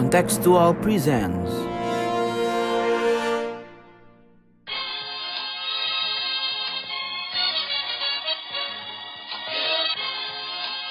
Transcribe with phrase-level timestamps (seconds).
[0.00, 1.50] Kontekstual presents.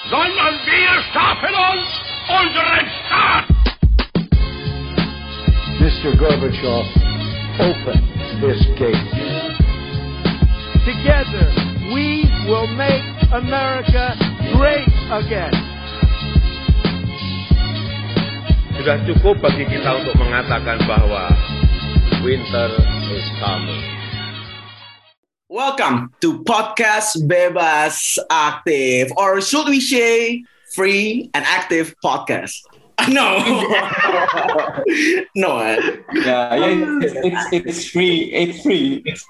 [0.08, 1.88] sondern wir schaffen uns
[2.38, 3.46] unseren Staat.
[5.80, 6.16] Mr.
[6.16, 6.86] Gorbachev,
[7.58, 7.98] open
[8.40, 9.10] this gate.
[10.86, 11.50] Together,
[11.92, 13.02] we will make
[13.32, 14.14] America
[14.52, 15.69] great again.
[18.80, 21.28] Sudah cukup bagi kita untuk mengatakan bahwa
[22.24, 22.72] winter
[23.12, 23.84] is coming.
[25.52, 30.40] Welcome to Podcast Bebas Aktif, or should we say
[30.72, 32.56] free and active podcast?
[33.12, 33.36] No,
[35.36, 35.60] no.
[35.60, 35.76] uh,
[36.16, 38.32] Yeah, yeah, it's, it's, it's free.
[38.32, 39.04] It's free.
[39.04, 39.28] It's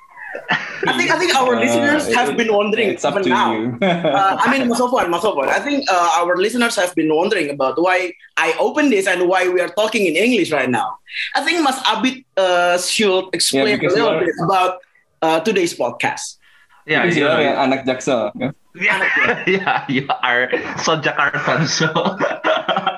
[0.86, 3.28] I think I think our Uh, listeners have it- been wondering It's up even to
[3.28, 3.52] now.
[3.52, 3.76] you.
[3.82, 5.48] Uh, I mean, Masofwan, Masofwan.
[5.52, 9.48] I think uh, our listeners have been wondering about why I opened this and why
[9.48, 10.98] we are talking in English right now.
[11.36, 14.80] I think Mas Abid uh, should explain a little bit about
[15.20, 16.40] uh, today's podcast.
[16.88, 18.32] Yeah, Because you you are know, anak Jaksel.
[18.34, 18.52] yeah.
[18.80, 20.48] yeah, yeah, you are
[20.80, 21.90] so Jakarta, so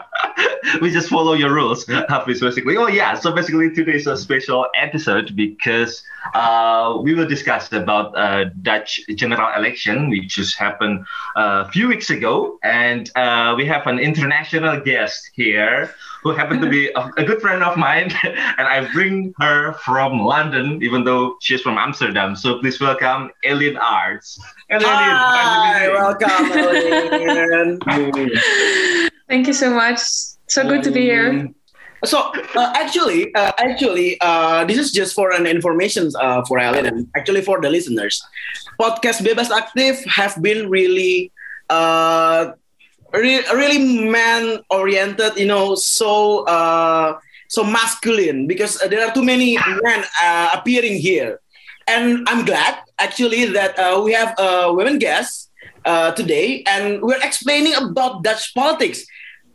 [0.80, 1.86] we just follow your rules.
[1.86, 2.76] Hafiz, basically.
[2.76, 6.02] Oh yeah, so basically today is a special episode because
[6.34, 11.04] uh, we will discuss about uh, Dutch general election, which just happened
[11.36, 16.62] uh, a few weeks ago, and uh, we have an international guest here who happened
[16.62, 21.04] to be a, a good friend of mine, and I bring her from London, even
[21.04, 22.36] though she's from Amsterdam.
[22.36, 24.38] So please welcome Eline Aarts.
[24.70, 26.30] Eline, Hi, welcome,
[27.88, 28.30] Ellen.
[29.28, 30.00] Thank you so much.
[30.52, 31.48] So good to be here.
[32.04, 36.84] So uh, actually, uh, actually, uh, this is just for an information uh, for Alan
[36.84, 38.20] and actually for the listeners.
[38.78, 41.32] Podcast Bebas Aktif have been really,
[41.70, 42.52] uh,
[43.14, 43.80] re- really
[44.10, 45.40] man oriented.
[45.40, 47.16] You know, so uh,
[47.48, 50.04] so masculine because there are too many men
[50.52, 51.40] appearing here,
[51.88, 55.48] and I'm glad actually that we have a women guest
[56.12, 59.08] today, and we're explaining about Dutch politics.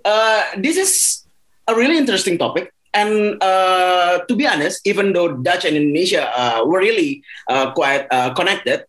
[0.07, 1.28] Uh, this is
[1.68, 2.72] a really interesting topic.
[2.95, 8.07] And uh, to be honest, even though Dutch and Indonesia uh, were really uh, quite
[8.09, 8.88] uh, connected,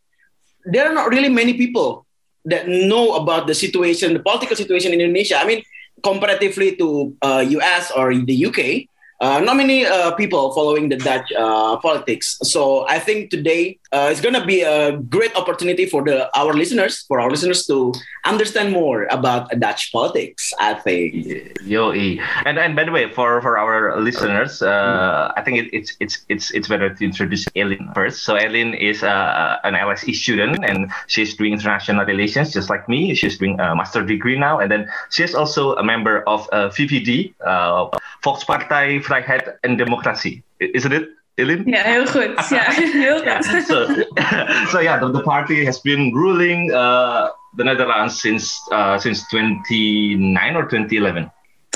[0.64, 2.06] there are not really many people
[2.46, 5.42] that know about the situation, the political situation in Indonesia.
[5.42, 5.66] I mean,
[6.06, 7.12] comparatively to
[7.58, 8.86] US or the UK,
[9.20, 12.38] uh, not many uh, people following the Dutch uh, politics.
[12.42, 16.52] So I think today uh, it's going to be a great opportunity for the our
[16.54, 17.92] listeners, for our listeners to
[18.24, 20.52] understand more about Dutch politics.
[20.60, 21.58] I think.
[21.64, 22.20] Yo, E.
[22.44, 26.24] And and by the way, for for our listeners, uh, I think it, it's it's
[26.28, 28.22] it's it's better to introduce Eline first.
[28.22, 33.14] So Eline is uh, an LSE student, and she's doing international relations, just like me.
[33.14, 37.34] She's doing a master degree now, and then she's also a member of VVD,
[38.20, 40.42] Volkspartij Vrijheid en Democratie.
[40.56, 41.62] Isn't it, Eline?
[41.70, 42.48] Ja, heel goed.
[42.48, 43.42] Ja, heel Yeah.
[43.42, 43.62] goed.
[43.66, 43.86] So,
[44.72, 50.56] so yeah, the, the party has been ruling uh, the Netherlands since uh, since 2009
[50.56, 51.30] or 2011.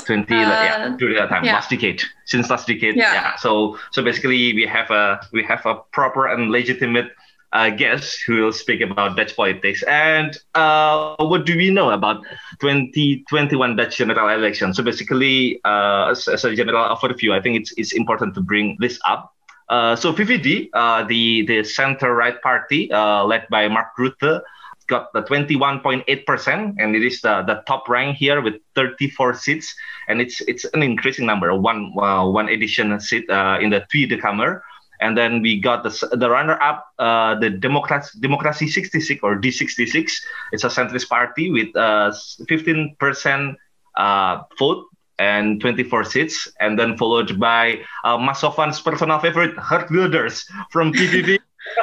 [0.05, 1.53] 2011, yeah, Uh, during that time, yeah.
[1.53, 3.13] last decade, since last decade, Yeah.
[3.13, 3.35] yeah.
[3.37, 7.11] So, so basically, we have a we have a proper and legitimate
[7.53, 9.83] uh, guest who will speak about Dutch politics.
[9.83, 12.23] And uh, what do we know about
[12.59, 14.73] 2021 Dutch general election?
[14.73, 18.75] So basically, uh, as, as a general overview, I think it's it's important to bring
[18.79, 19.33] this up.
[19.69, 24.41] Uh, so VVD, uh, the the center right party uh, led by Mark Rutte,
[24.87, 29.73] got the 21.8 percent, and it is the, the top rank here with 34 seats,
[30.09, 33.29] and it's it's an increasing number, one one addition seat
[33.61, 34.61] in the Tweede Kamer.
[35.03, 40.09] And then we got the, the runner-up, uh, the Democrats, Democracy 66 or D66.
[40.53, 42.11] It's a centrist party with uh,
[42.49, 43.55] 15%
[43.97, 44.85] uh, vote
[45.19, 50.93] and 24 seats, and then followed by uh, Masovan's personal favorite, Geert Wilders from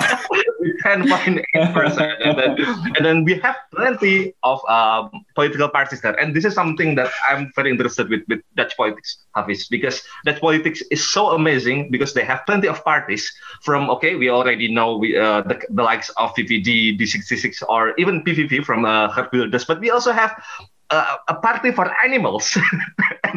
[0.00, 2.16] PVV with 10.8%.
[2.24, 2.56] and, then,
[2.96, 6.18] and then we have plenty of um, political parties there.
[6.20, 10.40] And this is something that I'm very interested with, with Dutch politics, Hafiz, because Dutch
[10.40, 13.32] politics is so amazing because they have plenty of parties
[13.62, 18.22] from, okay, we already know we, uh, the, the likes of PVD, D66, or even
[18.22, 20.40] PVV from uh, Geert Wilders, but we also have
[20.90, 22.56] uh, a party for animals.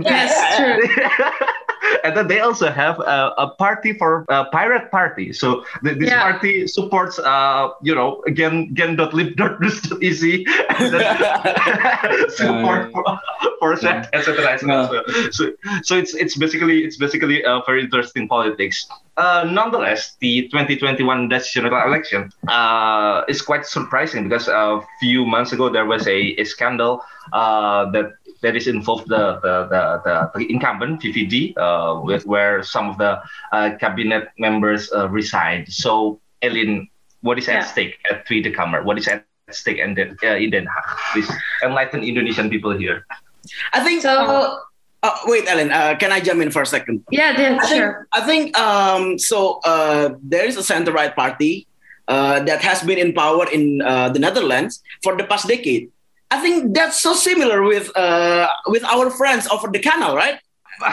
[0.02, 1.06] Yes, true.
[2.04, 5.34] and then they also have a, a party for a pirate party.
[5.34, 6.22] So th- this Yeah.
[6.32, 9.60] party supports, uh, you know, again, again, dot lib dot
[10.02, 13.04] easy, and then support for,
[13.64, 14.46] percent, etc.
[14.54, 15.04] etc.
[15.32, 15.52] So,
[15.84, 18.86] so it's it's basically it's basically a very interesting politics.
[19.18, 25.52] Uh, nonetheless, the 2021 Dutch general election uh, is quite surprising because a few months
[25.54, 27.02] ago there was a, a scandal
[27.32, 32.90] uh, that that is involved the the, the, the incumbent VVD, uh, with where some
[32.90, 33.22] of the
[33.52, 35.72] uh, cabinet members uh, resigned.
[35.72, 36.90] So, Eline,
[37.22, 37.64] what is at Yeah.
[37.64, 38.84] stake at Tweede Kamer?
[38.84, 40.86] What is at stake in Den, uh, in Den Haag?
[41.14, 41.32] Please
[41.64, 43.06] enlighten Indonesian people here.
[43.74, 44.02] I think.
[44.02, 44.60] So
[45.04, 45.72] uh, wait, Ellen.
[45.72, 47.04] Uh, can I jump in for a second?
[47.12, 48.08] yeah, yeah, I think, sure.
[48.14, 49.60] I think um, so.
[49.64, 51.68] Uh, there is a center-right party
[52.08, 55.92] uh, that has been in power in uh, the Netherlands for the past decade.
[56.32, 60.40] I think that's so similar with uh, with our friends over the canal, right?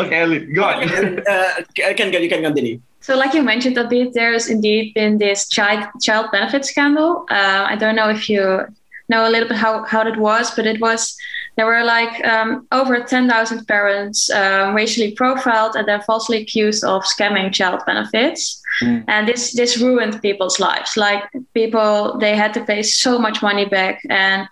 [0.00, 0.88] okay, Ellen, go on.
[1.26, 2.80] uh, can can you can continue?
[3.00, 7.26] So, like you mentioned a bit, there's indeed been this child child benefit scandal.
[7.30, 8.66] Uh, I don't know if you
[9.08, 11.16] know a little bit how, how that was, but it was
[11.56, 17.02] there were like um, over 10,000 parents um, racially profiled and then falsely accused of
[17.02, 18.62] scamming child benefits.
[18.82, 19.04] Mm.
[19.08, 20.96] And this this ruined people's lives.
[20.96, 21.24] Like
[21.54, 24.48] people, they had to pay so much money back and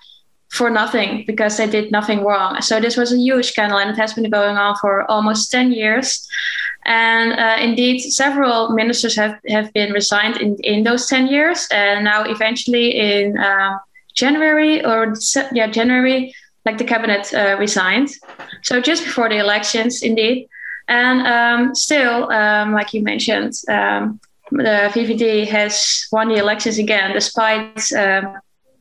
[0.51, 2.61] for nothing because they did nothing wrong.
[2.63, 5.73] So this was a huge scandal, and it has been going on for almost 10
[5.73, 6.27] years.
[6.89, 11.69] And uh, indeed, several ministers have, have been resigned in, in those 10 years.
[11.71, 13.79] And now, eventually, in um,
[14.15, 15.15] January or
[15.53, 18.09] yeah, January, like the cabinet uh, resigned.
[18.63, 20.49] So just before the elections, indeed.
[20.89, 24.19] And um, still, um, like you mentioned, um,
[24.51, 28.39] the VVD has won the elections again, despite um,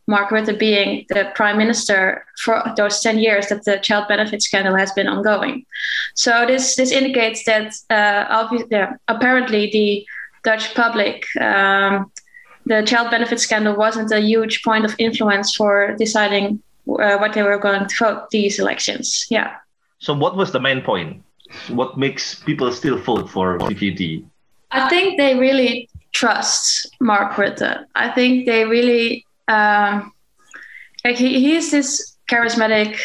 [0.07, 4.75] Mark Rutte being the prime minister for those 10 years that the child benefit scandal
[4.75, 5.65] has been ongoing.
[6.15, 10.05] So this this indicates that uh, yeah, apparently the
[10.43, 12.09] Dutch public, um,
[12.65, 17.43] the child benefit scandal wasn't a huge point of influence for deciding uh, what they
[17.43, 19.25] were going to vote these elections.
[19.29, 19.55] Yeah.
[19.99, 21.21] So, what was the main point?
[21.69, 24.23] What makes people still vote for VVD?
[24.71, 27.85] I think they really trust Mark Rutte.
[27.95, 30.11] I think they really um,
[31.03, 32.99] like he, he is this charismatic,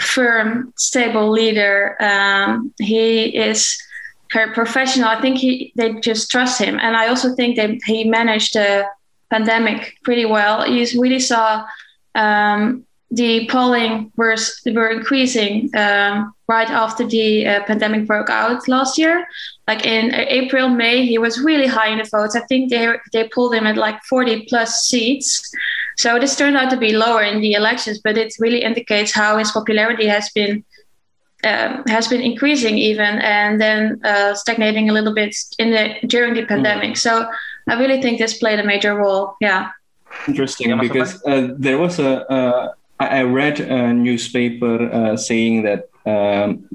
[0.00, 1.96] firm, stable leader.
[2.00, 3.76] Um, he is
[4.32, 5.08] very professional.
[5.08, 8.86] I think he they just trust him, and I also think that he managed the
[9.30, 10.66] pandemic pretty well.
[10.68, 11.64] You really saw
[12.14, 14.36] um, the polling were
[14.66, 19.26] were increasing um, right after the uh, pandemic broke out last year.
[19.68, 22.34] Like in April, May, he was really high in the votes.
[22.36, 25.50] I think they they pulled him at like 40 plus seats.
[25.96, 29.38] So this turned out to be lower in the elections, but it really indicates how
[29.38, 30.64] his popularity has been
[31.44, 36.34] um, has been increasing even, and then uh, stagnating a little bit in the during
[36.34, 36.96] the pandemic.
[36.96, 37.26] So
[37.68, 39.36] I really think this played a major role.
[39.40, 39.70] Yeah.
[40.26, 42.30] Interesting because uh, there was a.
[42.30, 46.68] Uh, I I read a newspaper uh, saying that um,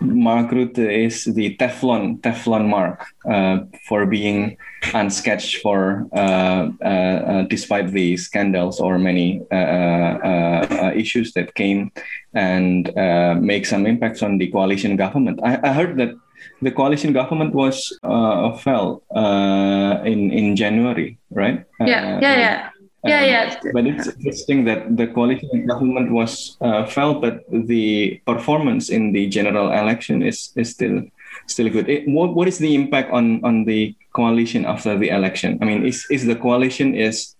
[0.00, 4.56] Mark Rutte is the Teflon Teflon Mark uh, for being
[4.94, 11.54] unsketched for uh, uh, uh, despite the scandals or many uh, uh, uh, issues that
[11.54, 11.90] came
[12.34, 15.40] and uh, make some impacts on the coalition government.
[15.42, 16.14] I, I heard that
[16.62, 21.64] the coalition government was uh, fell uh, in in January, right?
[21.80, 22.20] Yeah.
[22.20, 22.38] Yeah.
[22.38, 22.70] Yeah.
[23.04, 23.20] Yeah.
[23.20, 23.72] um, Yeah.
[23.72, 29.28] But it's interesting that the coalition government was uh, fell, but the performance in the
[29.28, 31.02] general election is is still
[31.46, 31.88] still good.
[31.88, 35.58] It, what what is the impact on on the coalition after the election?
[35.62, 37.36] I mean, is is the coalition is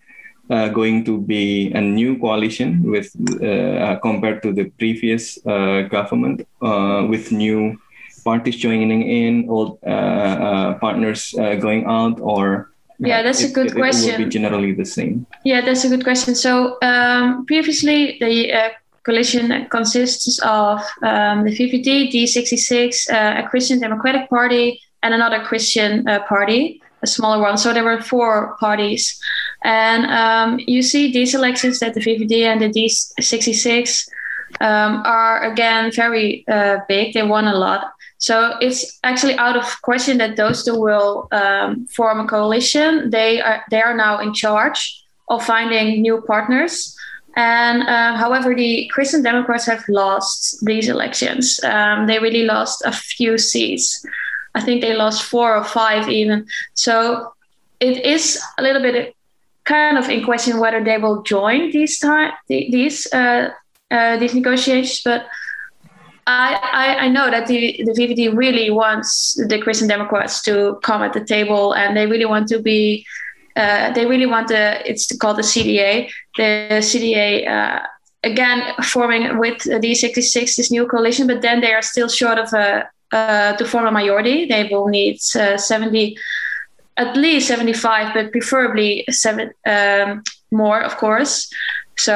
[0.49, 3.11] uh, going to be a new coalition with
[3.43, 7.77] uh, compared to the previous uh, government uh, with new
[8.23, 13.67] parties joining in, old uh, uh, partners uh, going out, or Yeah, that's a good
[13.67, 14.23] it- It will question.
[14.23, 15.25] be generally the same.
[15.45, 16.35] Yeah, that's a good question.
[16.35, 18.69] So um, previously, the uh,
[19.03, 26.05] coalition consists of um, the VVD, D66, uh, a Christian Democratic Party, and another Christian
[26.07, 27.57] uh, party, a smaller one.
[27.57, 29.17] So there were four parties.
[29.63, 34.09] And um, you see these elections that the VVD and the D66
[34.61, 37.13] um, are again very uh, big.
[37.13, 37.93] They won a lot.
[38.19, 43.09] So it's actually out of question that those two will um, form a coalition.
[43.09, 46.95] They are they are now in charge of finding new partners.
[47.35, 51.59] And uh, however, the Christian Democrats have lost these elections.
[51.63, 54.05] Um, they really lost a few seats.
[54.53, 56.45] I think they lost four or five even.
[56.73, 57.33] So
[57.79, 59.15] it is a little bit
[59.63, 63.51] kind of in question whether they will join these time these uh,
[63.91, 65.01] uh, these negotiations.
[65.05, 65.27] But
[66.29, 71.01] I, I, I know that the, the VVD really wants the Christian Democrats to come
[71.01, 73.05] at the table and they really want to be
[73.55, 76.09] uh, they really want the it's called the CDA.
[76.37, 77.79] The CDA uh,
[78.23, 82.53] again forming with the D66 this new coalition, but then they are still short of
[82.53, 84.45] a uh, to form a majority.
[84.45, 86.15] They will need uh, 70,
[86.97, 91.51] at least 75, but preferably seven um, more, of course.
[91.97, 92.15] So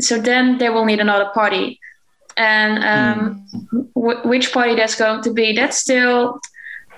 [0.00, 1.78] so then they will need another party,
[2.36, 3.88] and um, mm.
[3.94, 6.40] w- which party that's going to be, that's still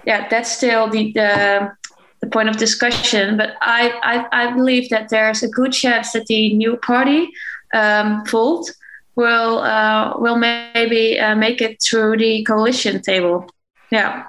[0.06, 1.72] yeah, that's still the, the
[2.20, 3.36] the point of discussion.
[3.36, 7.28] But I, I, I believe that there's a good chance that the new party,
[7.74, 8.72] um, Volt,
[9.16, 13.46] will uh, will maybe uh, make it through the coalition table.
[13.90, 14.24] Yeah.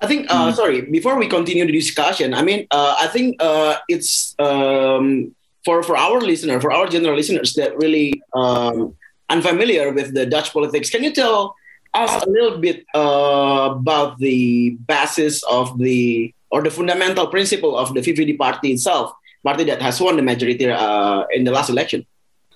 [0.00, 0.30] I think.
[0.30, 0.54] Uh, mm.
[0.54, 5.82] Sorry, before we continue the discussion, I mean, uh, I think uh, it's um, for
[5.82, 8.96] for our listener, for our general listeners that really um,
[9.30, 10.90] unfamiliar with the Dutch politics.
[10.90, 11.56] Can you tell
[11.94, 17.94] us a little bit uh, about the basis of the or the fundamental principle of
[17.94, 19.12] the VVD party itself,
[19.44, 22.04] party that has won the majority uh, in the last election?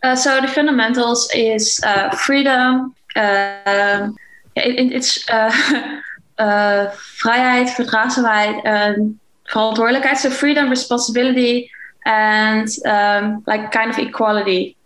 [0.03, 2.95] Uh, so the fundamentals is uh, freedom.
[3.17, 4.17] Um,
[4.57, 5.51] it, it's uh,
[6.39, 6.91] uh,
[7.23, 10.17] vrijheid, verdraagzaamheid, and verantwoordelijkheid.
[10.17, 11.71] So freedom, responsibility,
[12.05, 14.77] and um, like kind of equality,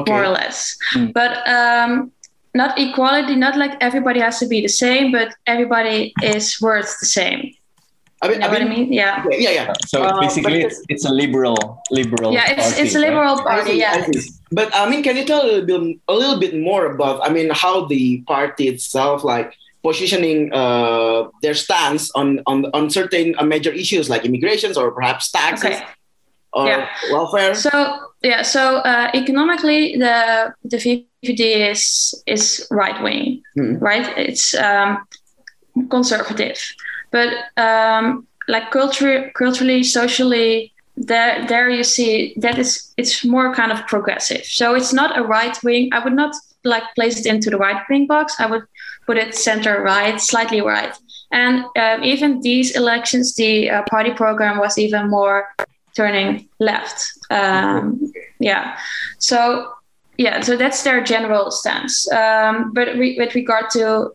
[0.00, 0.12] okay.
[0.12, 0.76] more or less.
[0.94, 1.12] Mm.
[1.12, 2.12] But um,
[2.54, 7.06] not equality, not like everybody has to be the same, but everybody is worth the
[7.06, 7.52] same.
[8.22, 8.92] I mean, you know I mean, what I mean?
[8.92, 9.24] Yeah.
[9.30, 9.72] Yeah, yeah.
[9.86, 12.32] So uh, basically, it's, it's a liberal, liberal.
[12.32, 13.60] Yeah, it's party, it's a liberal right?
[13.60, 13.74] party.
[13.74, 14.06] Yeah.
[14.50, 17.20] But I mean, can you tell a little bit, a little bit more about?
[17.22, 23.34] I mean, how the party itself, like positioning uh, their stance on on on certain
[23.38, 25.76] uh, major issues like immigrations or perhaps taxes.
[25.76, 25.84] Okay.
[26.54, 26.88] Or yeah.
[27.12, 27.54] welfare.
[27.54, 27.70] So
[28.22, 33.76] yeah, so uh, economically, the the VVD is is right wing, hmm.
[33.78, 34.06] right?
[34.16, 35.06] It's um,
[35.90, 36.58] conservative,
[37.10, 43.70] but um, like culture, culturally, socially, there there you see that is it's more kind
[43.70, 44.44] of progressive.
[44.44, 45.90] So it's not a right wing.
[45.92, 48.34] I would not like place it into the right wing box.
[48.38, 48.64] I would
[49.06, 50.94] put it center right, slightly right.
[51.32, 55.48] And um, even these elections, the uh, party program was even more
[55.96, 57.10] turning left.
[57.30, 58.78] Um, yeah.
[59.18, 59.72] So
[60.18, 62.10] yeah, so that's their general stance.
[62.10, 64.14] Um, but re- with regard to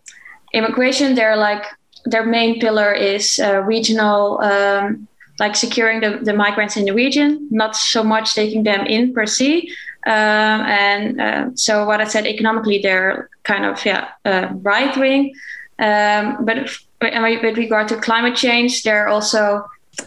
[0.54, 1.66] immigration, they're like
[2.06, 5.08] their main pillar is uh, regional, um,
[5.40, 9.26] like securing the, the migrants in the region, not so much taking them in per
[9.26, 9.70] se.
[10.08, 10.12] Um,
[10.66, 15.34] and uh, so, what I said, economically, they're kind of yeah uh, right wing.
[15.78, 19.64] Um, but if, with regard to climate change, they're also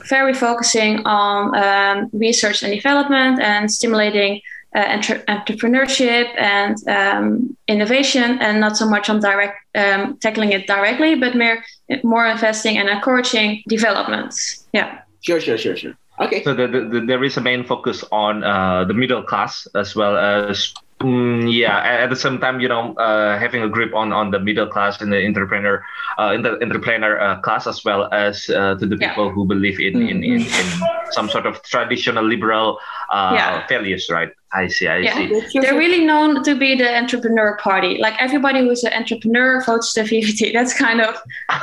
[0.09, 4.41] very focusing on um, research and development and stimulating
[4.75, 10.67] uh, entre- entrepreneurship and um, innovation, and not so much on direct um, tackling it
[10.67, 11.65] directly, but more
[12.03, 14.67] more investing and encouraging developments.
[14.73, 15.01] Yeah.
[15.21, 15.95] Sure, sure, sure, sure.
[16.21, 16.45] Okay.
[16.45, 19.97] So the, the, the, there is a main focus on uh, the middle class as
[19.97, 20.73] well as
[21.05, 24.41] Mm, yeah, at the same time, you know, uh, having a grip on on the
[24.41, 25.85] middle class and the entrepreneur,
[26.19, 29.33] uh, in the entrepreneur uh, class as well as uh, to the people yeah.
[29.33, 30.11] who believe in, mm.
[30.11, 30.67] in, in, in
[31.11, 32.79] some sort of traditional liberal
[33.11, 33.67] uh, yeah.
[33.67, 34.31] values, right?
[34.55, 35.15] I see, I yeah.
[35.15, 35.61] see.
[35.61, 37.99] They're really known to be the entrepreneur party.
[37.99, 40.53] Like everybody who's an entrepreneur votes the VVD.
[40.59, 41.17] That's kind of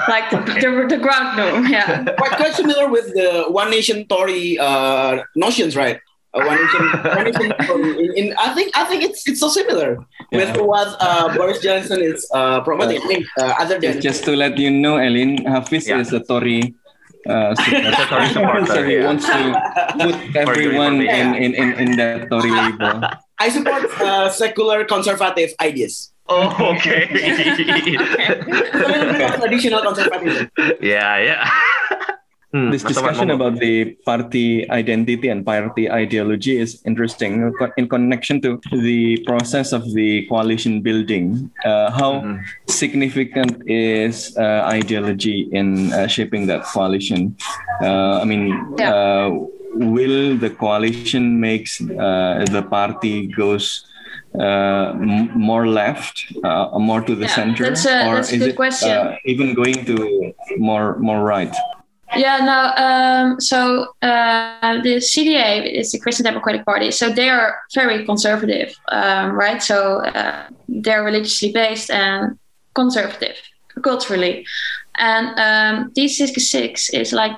[0.08, 1.66] like the, the, the ground norm.
[1.68, 2.04] Yeah.
[2.04, 6.00] Quite, quite similar with the One Nation Tory uh, notions, right?
[6.34, 10.00] Uh, one nation, one nation in, in, I think I think it's it's so similar
[10.32, 10.40] yeah.
[10.40, 13.02] with what uh, Boris Johnson is uh, promoting.
[13.04, 16.00] I think uh, other than just, to let you know, Eline Hafiz yeah.
[16.00, 16.76] is a Tory.
[17.28, 17.54] Uh,
[18.34, 18.66] supporter.
[18.66, 19.54] so he wants to
[20.00, 23.04] put everyone in, in, in, in that Tory label.
[23.38, 26.12] I support uh, secular conservative ideas.
[26.28, 26.48] Oh,
[26.78, 27.06] okay.
[27.06, 27.32] okay.
[27.32, 30.50] a little bit of traditional conservatism.
[30.82, 31.50] Yeah, yeah.
[32.54, 38.60] Hmm, this discussion about the party identity and party ideology is interesting in connection to
[38.72, 41.50] the process of the coalition building.
[41.64, 42.44] Uh, how mm-hmm.
[42.68, 47.38] significant is uh, ideology in uh, shaping that coalition?
[47.82, 48.94] Uh, I mean, yeah.
[48.94, 49.30] Uh,
[49.76, 53.88] will the coalition makes uh, the party goes
[54.36, 58.60] m- more left, more to the yeah, center, that's a, or that's is it
[59.24, 61.56] even going to more more right?
[62.16, 62.84] Yeah, no.
[62.84, 66.92] Um, so uh, the CDA is the Christian Democratic Party.
[66.92, 69.64] So they are very conservative, um, right?
[69.64, 72.38] So uh, they're religiously based and
[72.74, 73.38] conservative
[73.82, 74.46] culturally.
[74.96, 77.38] And um, D66 is like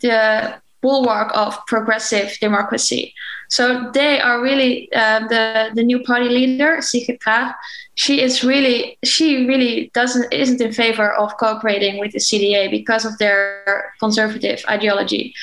[0.00, 3.14] the bulwark of progressive democracy.
[3.48, 7.54] So they are really uh, the the new party leader, Sigrid Kaag.
[7.96, 13.04] She is really she really doesn't isn't in favor of cooperating with the CDA because
[13.04, 15.34] of their conservative ideology.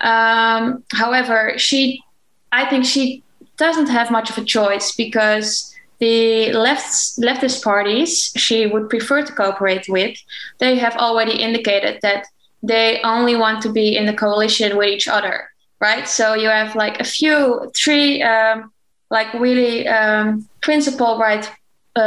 [0.00, 2.02] Um, however, she
[2.50, 3.22] I think she
[3.58, 9.32] doesn't have much of a choice because the left leftist parties she would prefer to
[9.32, 10.16] cooperate with
[10.58, 12.24] they have already indicated that
[12.62, 15.50] they only want to be in the coalition with each other
[15.80, 18.72] right so you have like a few three um,
[19.10, 21.50] like really um, principal right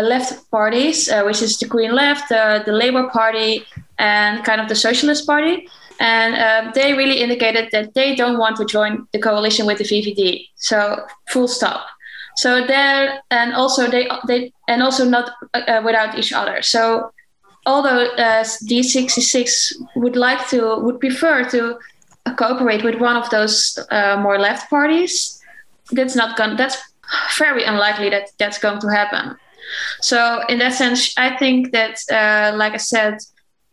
[0.02, 3.66] left parties uh, which is the green left uh, the labor party
[3.98, 5.68] and kind of the socialist party
[6.02, 9.84] and uh, they really indicated that they don't want to join the coalition with the
[9.84, 10.48] VVD.
[10.56, 11.86] So full stop.
[12.38, 16.64] So there, and also they they and also not uh, without each other.
[16.64, 17.12] So
[17.68, 21.78] although uh, D66 would like to would prefer to
[22.36, 25.40] cooperate with one of those uh, more left parties,
[25.92, 26.58] that's not going.
[26.58, 26.78] That's
[27.38, 29.38] very unlikely that that's going to happen.
[30.02, 33.18] So in that sense, I think that, uh, like I said,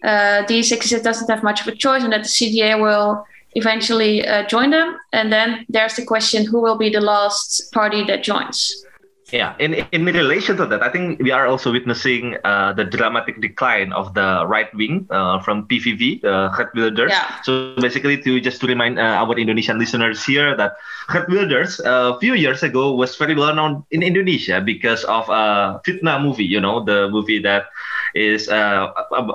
[0.05, 3.25] uh, D66 doesn't have much of a choice, and that the CDA will
[3.55, 4.97] eventually uh, join them.
[5.13, 8.85] And then there's the question: who will be the last party that joins?
[9.29, 13.45] Yeah, in in relation to that, I think we are also witnessing uh, the dramatic
[13.45, 17.13] decline of the right wing uh, from PVV, uh, Wilders.
[17.13, 17.43] Yeah.
[17.45, 20.81] So basically, to just to remind uh, our Indonesian listeners here that
[21.13, 25.29] Geert Wilders uh, a few years ago was very well known in Indonesia because of
[25.29, 26.49] a fitnah movie.
[26.49, 27.69] You know, the movie that
[28.17, 28.89] is uh,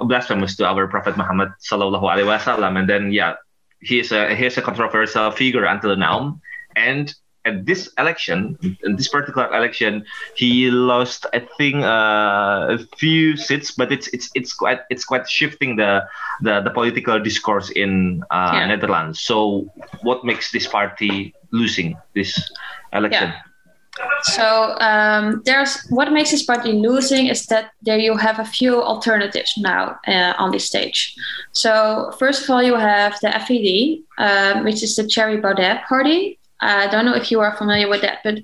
[0.09, 2.81] blasphemous to our Prophet Muhammad sallallahu alaihi wasallam.
[2.81, 3.37] And then yeah,
[3.77, 6.41] he's a he's a controversial figure until now.
[6.75, 7.13] And
[7.45, 13.71] at this election, in this particular election, he lost, I think, uh, a few seats,
[13.71, 16.07] but it's it's it's quite it's quite shifting the
[16.41, 18.67] the, the political discourse in uh, yeah.
[18.67, 19.21] Netherlands.
[19.21, 19.69] So,
[20.01, 22.31] what makes this party losing this
[22.93, 23.29] election?
[23.29, 23.41] Yeah.
[24.23, 28.81] So um, there's what makes this party losing is that there you have a few
[28.81, 31.13] alternatives now uh, on this stage.
[31.51, 36.39] So first of all, you have the FVD, um, which is the Thierry Baudet party.
[36.63, 38.39] I don't know if you are familiar with that, but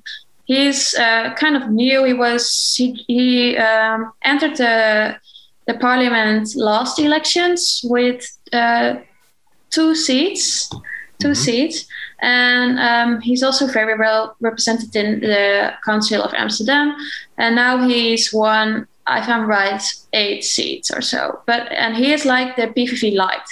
[0.45, 2.03] he's uh, kind of new.
[2.03, 5.17] He was he, he um, entered the
[5.67, 8.95] the parliament last elections with uh,
[9.69, 11.33] two seats, 2 mm-hmm.
[11.33, 11.85] seats,
[12.21, 16.95] and um, he's also very well represented in the Council of Amsterdam.
[17.37, 21.39] And now he's won, if I'm right, eight seats or so.
[21.45, 23.47] But and he is like the PVV light.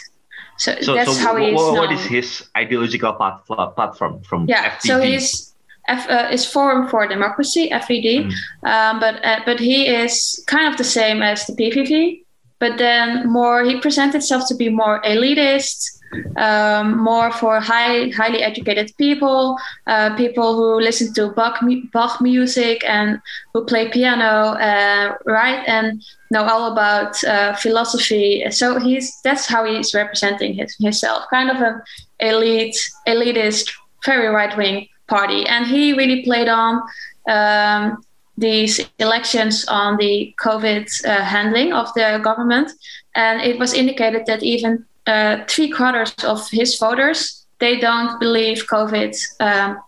[0.57, 1.55] So, so that's so how he is.
[1.55, 4.81] What is his ideological platform from yeah, FVD?
[4.81, 5.53] so he's
[5.87, 8.69] F, uh, is Forum for Democracy, FVD, mm.
[8.69, 12.23] um, but uh, but he is kind of the same as the PVV,
[12.59, 15.96] but then more he presents himself to be more elitist,
[16.37, 21.59] um, more for high, highly educated people, uh, people who listen to Bach,
[21.93, 23.19] Bach music and
[23.53, 28.43] who play piano, uh, right, and know all about uh, philosophy.
[28.51, 31.81] So he's that's how he's representing his, himself, kind of an
[32.19, 33.71] elite, elitist,
[34.05, 36.81] very right wing party, and he really played on.
[37.29, 38.03] Um,
[38.39, 42.71] these elections on the COVID uh, handling of the government,
[43.15, 48.67] and it was indicated that even uh, three quarters of his voters they don't believe
[48.67, 49.79] COVID um,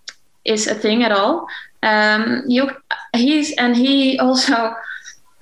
[0.46, 1.48] is a thing at all.
[1.84, 2.70] Um, you
[3.16, 4.74] he's and he also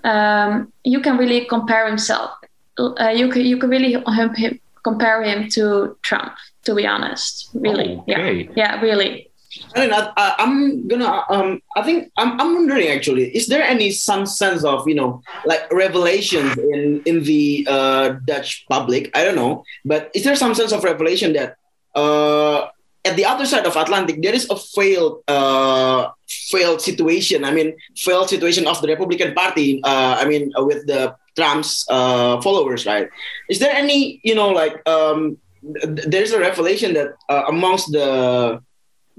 [0.04, 2.32] um, you can really compare himself.
[2.78, 6.34] Uh, you can you can really him, him, compare him to Trump.
[6.66, 8.44] To be honest, really, oh, okay.
[8.44, 9.30] yeah, yeah, really.
[9.76, 11.24] I mean, I, am gonna.
[11.30, 15.22] Um, I think I'm, I'm wondering actually, is there any some sense of you know
[15.46, 19.12] like revelations in in the uh, Dutch public?
[19.16, 21.58] I don't know, but is there some sense of revelation that
[21.96, 22.68] uh,
[23.06, 27.44] at the other side of Atlantic there is a failed uh, failed situation?
[27.44, 29.82] I mean, failed situation of the Republican Party.
[29.84, 33.10] Uh, I mean, uh, with the Trump's uh, followers, right?
[33.50, 38.62] Is there any you know like um, there's a revelation that uh, amongst the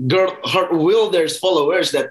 [0.07, 0.39] Geert
[0.71, 2.11] Wilders followers that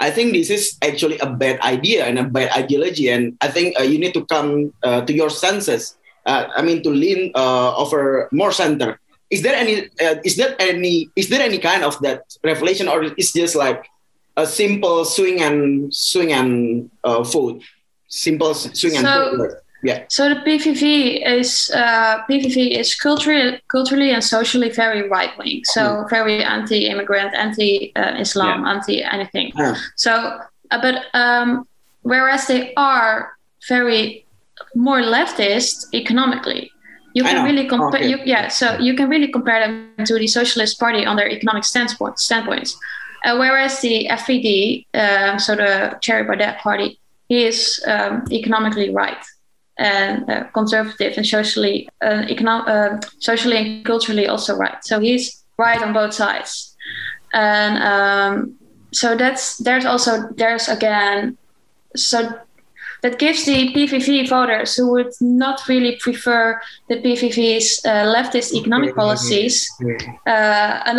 [0.00, 3.78] I think this is actually a bad idea and a bad ideology, and I think
[3.78, 5.96] uh, you need to come uh, to your senses.
[6.24, 8.98] Uh, I mean, to lean uh, over more center.
[9.28, 9.86] Is there any?
[10.00, 11.10] Uh, is there any?
[11.14, 13.86] Is there any kind of that revelation, or is just like
[14.36, 17.62] a simple swing and swing and uh, fold?
[18.08, 19.52] Simple swing and so, fold.
[19.82, 20.04] Yeah.
[20.08, 25.62] So the PVV is uh, PVV is culturally, culturally and socially very right wing.
[25.64, 26.10] So mm.
[26.10, 28.70] very anti-immigrant, anti-Islam, yeah.
[28.70, 29.52] anti anything.
[29.56, 29.76] Yeah.
[29.96, 30.40] So,
[30.70, 31.66] uh, but um,
[32.02, 33.32] whereas they are
[33.68, 34.26] very
[34.74, 36.70] more leftist economically.
[37.12, 38.00] You can really compare.
[38.00, 38.22] Okay.
[38.24, 42.20] Yeah, so you can really compare them to the Socialist Party on their economic standpoint,
[42.20, 42.78] standpoints.
[43.24, 49.18] Uh, whereas the FVD, um, so the Thierry Baudet party, he is um, economically right
[49.80, 54.84] and uh, conservative and socially, uh, econo- uh, socially and culturally also right.
[54.84, 56.76] So he's right on both sides,
[57.32, 58.54] and um,
[58.92, 61.38] so that's there's also there's again
[61.96, 62.28] so
[63.02, 68.94] that gives the PVV voters who would not really prefer the PVV's uh, leftist economic
[68.94, 69.70] policies
[70.26, 70.98] uh, an,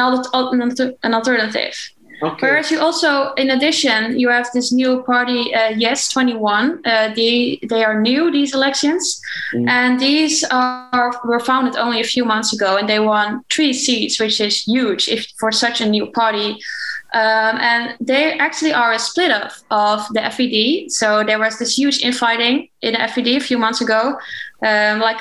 [1.03, 1.75] an alternative.
[2.23, 2.47] Okay.
[2.47, 6.81] Whereas you also, in addition, you have this new party, uh, Yes 21.
[6.85, 9.19] Uh, they they are new these elections,
[9.67, 14.19] and these are were founded only a few months ago, and they won three seats,
[14.19, 16.59] which is huge if for such a new party.
[17.13, 20.89] Um, and they actually are a split off of the FVD.
[20.89, 24.17] So there was this huge infighting in the FVD a few months ago.
[24.63, 25.19] Um, like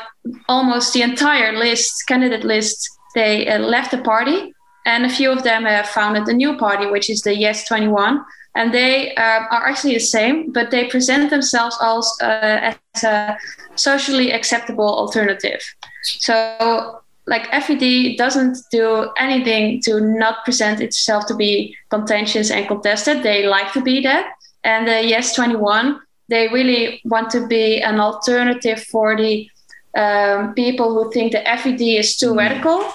[0.49, 4.55] almost the entire list, candidate list, they uh, left the party.
[4.87, 8.25] And a few of them have founded a new party, which is the Yes 21.
[8.55, 13.37] And they uh, are actually the same, but they present themselves as, uh, as a
[13.77, 15.61] socially acceptable alternative.
[16.03, 23.23] So like FVD doesn't do anything to not present itself to be contentious and contested.
[23.23, 24.33] They like to be that.
[24.65, 29.49] And the Yes 21, they really want to be an alternative for the
[29.97, 32.93] um, people who think the FVD is too radical, uh,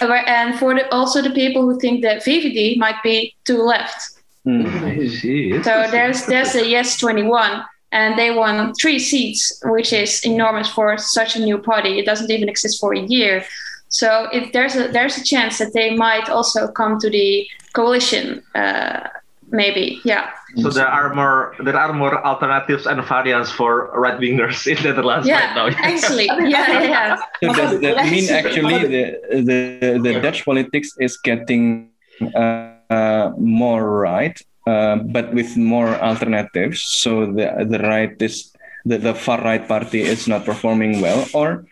[0.00, 4.20] and for the, also the people who think that VVD might be too left.
[4.46, 5.62] I see.
[5.62, 10.98] So there's there's a Yes 21, and they won three seats, which is enormous for
[10.98, 11.98] such a new party.
[11.98, 13.44] It doesn't even exist for a year.
[13.88, 18.42] So if there's a there's a chance that they might also come to the coalition,
[18.54, 19.08] uh,
[19.50, 20.30] maybe, yeah.
[20.56, 24.94] So there are more there are more alternatives and variants for right wingers in the
[24.94, 25.66] Netherlands Yeah, right now.
[25.82, 27.16] actually, yeah, yeah, yeah.
[27.42, 29.04] So does that mean actually the
[29.42, 29.58] the,
[29.98, 31.90] the Dutch politics is getting
[32.34, 36.82] uh, uh, more right, uh, but with more alternatives?
[36.82, 41.66] So the the right is the, the far right party is not performing well, or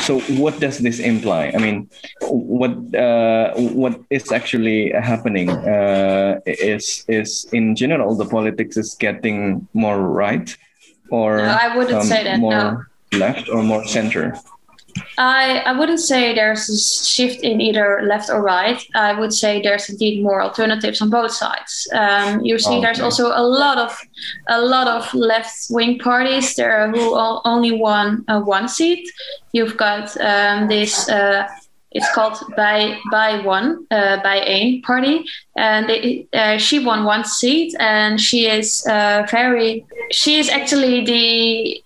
[0.00, 1.52] so what does this imply?
[1.54, 1.88] I mean,
[2.22, 9.66] what uh, what is actually happening uh, is is in general the politics is getting
[9.72, 10.56] more right,
[11.10, 14.36] or No, I wouldn't um, say that, more left or more center.
[15.18, 18.80] I, I wouldn't say there's a shift in either left or right.
[18.94, 21.88] I would say there's indeed more alternatives on both sides.
[21.92, 23.96] Um, you see, there's also a lot of
[24.48, 29.08] a lot of left wing parties there who all, only won uh, one seat.
[29.52, 31.08] You've got um, this.
[31.08, 31.48] Uh,
[31.92, 35.24] it's called by by one uh, BIJ1 party,
[35.56, 39.86] and they, uh, she won one seat, and she is uh, very.
[40.10, 41.83] She is actually the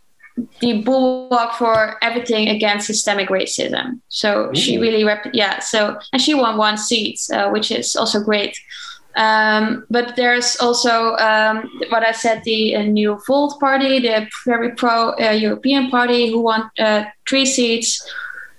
[0.60, 4.00] the bulwark for everything against systemic racism.
[4.08, 5.58] So she really, rep- yeah.
[5.60, 8.58] So and she won one seat, uh, which is also great.
[9.16, 14.70] Um, but there's also um, what I said, the uh, New Volt Party, the very
[14.76, 18.00] pro-European party, who won uh, three seats.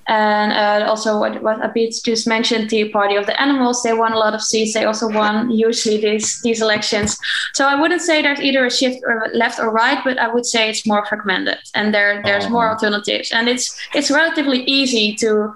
[0.09, 4.11] And uh, also, what, what Abid just mentioned, the Party of the Animals, they won
[4.11, 4.73] a lot of seats.
[4.73, 7.15] They also won usually these these elections.
[7.53, 10.47] So I wouldn't say there's either a shift or left or right, but I would
[10.47, 13.31] say it's more fragmented, and there there's more alternatives.
[13.31, 15.53] And it's it's relatively easy to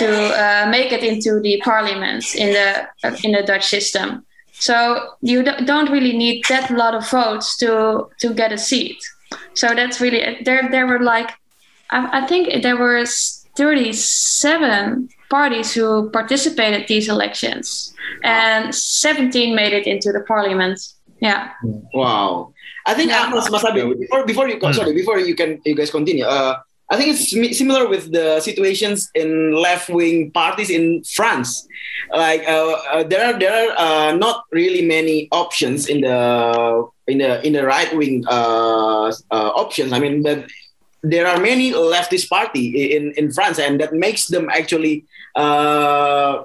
[0.00, 2.88] to uh, make it into the parliament in the
[3.22, 4.26] in the Dutch system.
[4.50, 8.98] So you do- don't really need that lot of votes to to get a seat.
[9.54, 10.68] So that's really there.
[10.72, 11.30] There were like
[11.92, 13.04] I, I think there were
[13.56, 20.78] 37 parties who participated these elections, and 17 made it into the parliament.
[21.20, 21.50] Yeah.
[21.94, 22.52] Wow.
[22.86, 23.30] I think Yeah.
[23.30, 24.72] Mas, Mas Abi, before before you Hmm.
[24.72, 26.24] sorry before you can you guys continue.
[26.26, 26.58] Uh,
[26.90, 31.64] I think it's similar with the situations in left wing parties in France.
[32.12, 36.18] Like uh, uh, there are there are uh, not really many options in the
[37.06, 39.92] in the in the right wing uh, uh, options.
[39.94, 40.44] I mean, but
[41.02, 46.42] there are many leftist party in in France, and that makes them actually uh,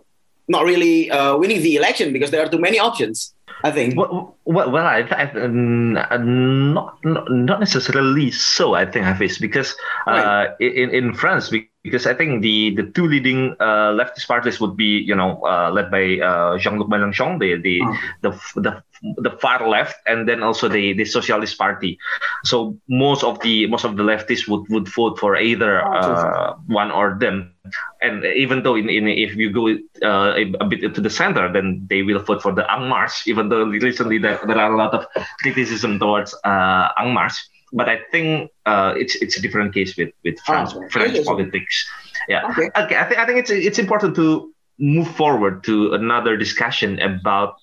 [0.47, 3.33] not really uh, winning the election because there are too many options.
[3.63, 3.97] I think.
[3.97, 8.75] Well, well, well I, I, not, not not necessarily so.
[8.75, 11.49] I think Hafiz because uh, in in France
[11.83, 15.71] because I think the the two leading uh, leftist parties would be you know uh,
[15.71, 17.81] led by uh, Jean-Luc Mélenchon, the the,
[18.21, 21.97] the the the far left, and then also the the Socialist Party.
[22.43, 26.91] So most of the most of the leftists would would vote for either uh, one
[26.91, 27.53] or them.
[28.01, 29.67] And even though in, in if you go
[30.03, 33.49] uh, a, a bit to the center, then they will vote for the Marche, even
[33.49, 35.05] though recently there, there are a lot of
[35.41, 37.41] criticism towards uh, Marche.
[37.73, 41.85] but I think uh, it's it's a different case with with France Oh, French politics.
[42.27, 42.41] Yeah.
[42.51, 42.69] Okay.
[42.75, 42.95] Okay.
[42.95, 47.55] I think I think it's it's important to move forward to another discussion about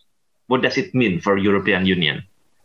[0.47, 2.23] what does it mean for European Union.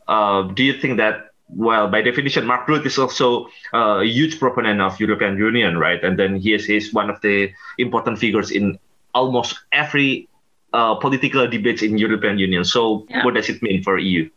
[0.07, 4.39] Uh, do you think that well, by definition, Mark Rutte is also uh, a huge
[4.39, 6.03] proponent of European Union, right?
[6.03, 8.77] And then he is he's one of the important figures in
[9.15, 10.29] almost every
[10.73, 12.63] uh, political debates in European Union.
[12.63, 13.25] So, Yeah.
[13.25, 14.29] what does it mean for EU?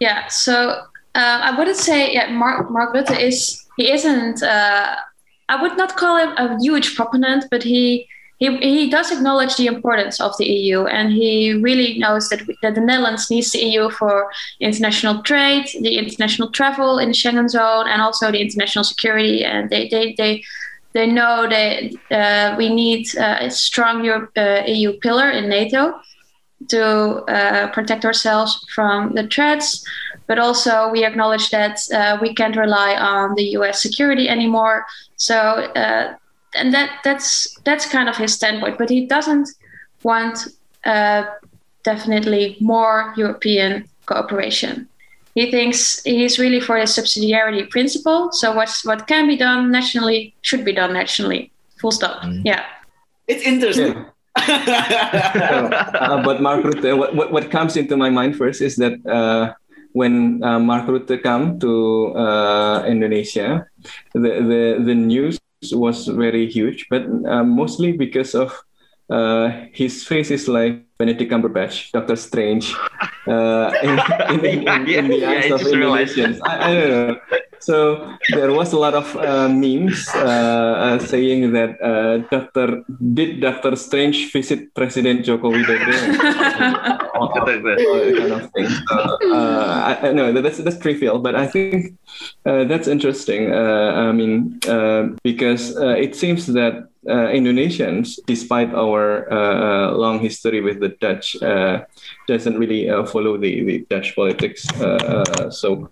[0.00, 0.82] Yeah, so
[1.14, 4.42] uh, I wouldn't say yeah, Mark Mark Rutte is he isn't.
[4.42, 4.96] Uh,
[5.48, 9.66] I would not call him a huge proponent, but he he he does acknowledge the
[9.66, 13.90] importance of the EU, and he really knows that that the Netherlands needs the EU
[13.90, 19.44] for international trade, the international travel in the Schengen zone, and also the international security.
[19.44, 20.42] And they they they.
[20.96, 25.92] They know that uh, we need uh, a strong Europe, uh, EU pillar in NATO
[26.68, 26.84] to
[27.24, 29.84] uh, protect ourselves from the threats,
[30.26, 33.82] but also we acknowledge that uh, we can't rely on the U.S.
[33.82, 34.86] security anymore.
[35.16, 36.14] So, uh,
[36.54, 38.78] and that that's that's kind of his standpoint.
[38.78, 39.48] But he doesn't
[40.02, 40.48] want
[40.84, 41.24] uh,
[41.82, 44.88] definitely more European cooperation.
[45.34, 48.30] He thinks he's really for the subsidiarity principle.
[48.32, 51.50] So what's what can be done nationally should be done nationally.
[51.80, 52.22] Full stop.
[52.44, 52.64] Yeah.
[53.26, 54.06] It's interesting.
[54.36, 59.54] uh, but Mark Rutte, what, what, what comes into my mind first is that uh,
[59.92, 63.66] when uh, Mark Rutte come to uh, Indonesia,
[64.12, 65.38] the, the, the news
[65.72, 68.52] was very huge, but uh, mostly because of
[69.10, 72.74] uh, his face is like Benedict Cumberbatch, Doctor Strange,
[73.28, 73.98] uh, in,
[74.44, 75.60] in, in, in, the eyes I of.
[75.60, 76.40] Indonesians.
[76.42, 77.20] I, I don't know.
[77.64, 83.40] So there was a lot of uh, memes uh, uh, saying that uh, Doctor did
[83.40, 85.96] Doctor Strange visit President Joko Widodo
[88.20, 88.68] kind of thing.
[88.90, 91.96] Uh, I, I know that's that's trivial, but I think
[92.44, 93.52] uh, that's interesting.
[93.52, 99.96] Uh, I mean, uh, because uh, it seems that uh, Indonesians, despite our uh, uh,
[99.96, 101.84] long history with the Dutch, uh,
[102.28, 105.90] doesn't really uh, follow the, the Dutch politics uh, uh, so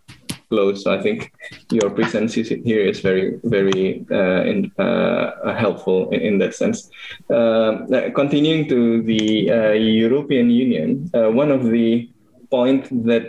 [0.52, 0.84] close.
[0.84, 1.32] So I think
[1.70, 6.90] your presence here is very, very uh, in, uh, helpful in, in that sense.
[7.30, 9.72] Um, uh, continuing to the uh,
[10.04, 12.10] European Union, uh, one of the
[12.50, 13.24] points that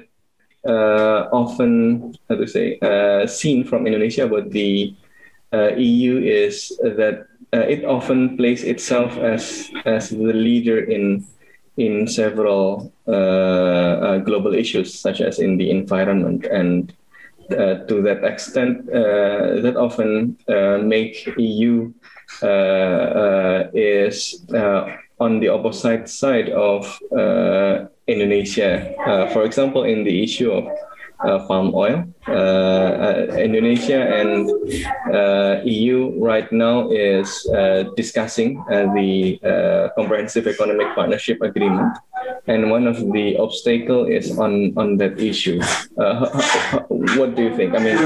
[0.68, 4.96] uh, often, how to say, uh, seen from Indonesia about the
[5.54, 11.24] uh, EU is that uh, it often plays itself as as the leader in
[11.78, 16.94] in several uh, uh, global issues, such as in the environment, and
[17.51, 21.91] uh, to that extent, uh, that often uh, make EU
[22.41, 24.88] uh, uh, is uh,
[25.19, 26.99] on the opposite side of
[28.08, 28.93] Indonesia.
[29.32, 30.67] For example, in the issue of
[31.48, 34.50] palm oil, uh, uh, Indonesia and
[35.14, 41.98] uh, EU right now is uh, discussing uh, the uh, comprehensive economic partnership agreement,
[42.48, 45.60] and one of the obstacle is on on that issue.
[45.98, 46.28] Uh,
[47.18, 47.76] what do you think?
[47.76, 48.00] I mean.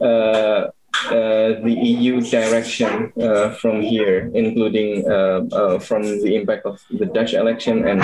[0.00, 0.70] Uh,
[1.10, 7.04] uh, the EU direction uh, from here, including uh, uh, from the impact of the
[7.04, 8.00] Dutch election and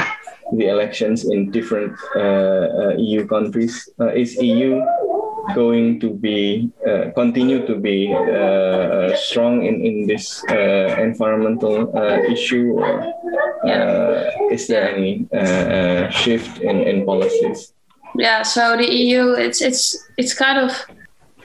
[0.52, 3.88] the elections in different uh, uh, EU countries.
[3.98, 4.82] Uh, is EU
[5.54, 11.90] going to be uh, continue to be uh, uh, strong in in this uh, environmental
[11.96, 13.02] uh, issue, or
[13.66, 17.72] uh, is there any uh, uh, shift in in policies?
[18.14, 20.86] yeah so the eu it's it's it's kind of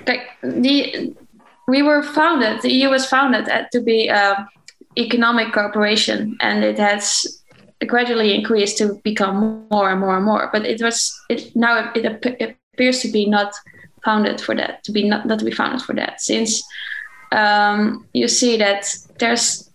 [0.07, 1.13] like the
[1.67, 4.47] we were founded the eu was founded at, to be um,
[4.97, 7.43] economic cooperation and it has
[7.87, 10.49] gradually increased to become more and more and more.
[10.51, 12.05] But it was it now it,
[12.39, 13.53] it appears to be not
[14.03, 16.63] founded for that to be not, not to be founded for that since
[17.31, 18.85] um, you see that
[19.19, 19.69] there's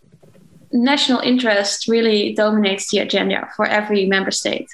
[0.72, 4.68] national interest really dominates the agenda for every member state.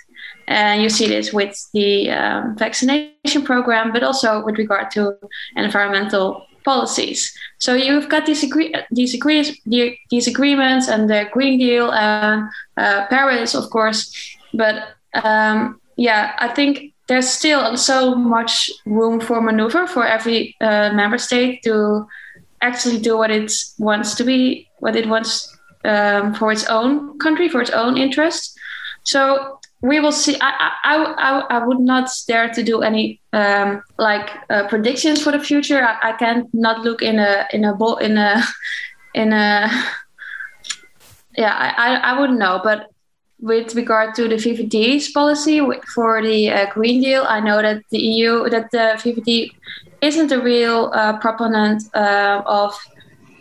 [0.49, 5.17] And you see this with the um, vaccination program, but also with regard to
[5.57, 7.33] environmental policies.
[7.59, 13.07] So you've got these, agree- these, agree- these agreements and the Green Deal and uh,
[13.09, 14.13] Paris, of course.
[14.53, 14.75] But
[15.25, 21.19] um, yeah, I think there's still so much room for maneuver for every uh, member
[21.19, 22.07] state to
[22.61, 27.49] actually do what it wants to be, what it wants um, for its own country,
[27.49, 28.59] for its own interest.
[29.05, 30.37] So we will see.
[30.41, 35.33] I, I, I, I would not dare to do any um, like uh, predictions for
[35.33, 35.83] the future.
[35.83, 38.43] I, I can not look in a in a ball in a
[39.15, 39.69] in a
[41.37, 41.55] yeah.
[41.55, 42.91] I, I, I wouldn't know, but
[43.39, 45.61] with regard to the VVD's policy
[45.95, 49.51] for the uh, Green Deal, I know that the EU, that the VVD
[50.01, 52.75] isn't a real uh, proponent uh, of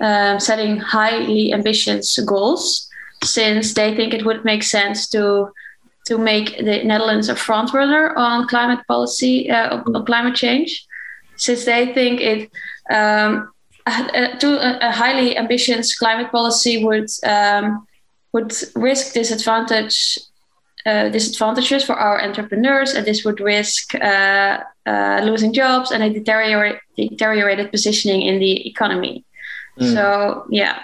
[0.02, 2.89] um, setting highly ambitious goals,
[3.24, 5.52] since they think it would make sense to
[6.06, 10.86] to make the Netherlands a frontrunner on climate policy, uh, on climate change,
[11.36, 12.52] since they think it
[12.89, 13.52] um,
[13.88, 17.88] a, a, a, highly ambitious climate policy would um,
[18.32, 20.20] would risk disadvantage
[20.86, 26.10] uh, disadvantages for our entrepreneurs, and this would risk uh, uh, losing jobs and a
[26.12, 29.26] deteriorate, deteriorated positioning in the economy.
[29.80, 29.94] Mm.
[29.94, 30.80] So yeah.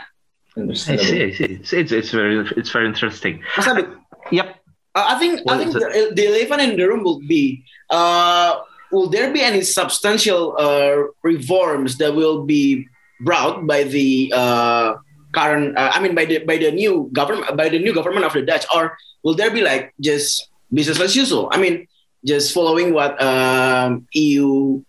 [0.58, 1.46] I see, I see.
[1.46, 3.44] It's, it's, it's very it's very interesting.
[4.32, 4.61] Yep.
[4.94, 8.60] Uh, I think what I think the, the elephant in the room will be uh,
[8.92, 12.88] will there be any substantial uh, reforms that will be
[13.22, 14.96] brought by the uh,
[15.32, 18.34] current uh, I mean by the by the new government by the new government of
[18.34, 21.48] the Dutch or will there be like just business as usual?
[21.52, 21.88] I mean
[22.26, 24.84] just following what um, EU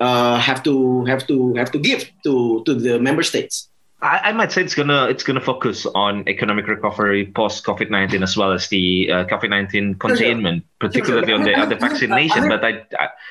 [0.00, 3.68] uh, have to have to have to give to to the member states.
[4.06, 8.22] I, I, might say it's gonna it's gonna focus on economic recovery post COVID nineteen
[8.22, 12.38] as well as the uh, COVID nineteen containment, particularly on the on the vaccination.
[12.38, 12.86] I mean, but I,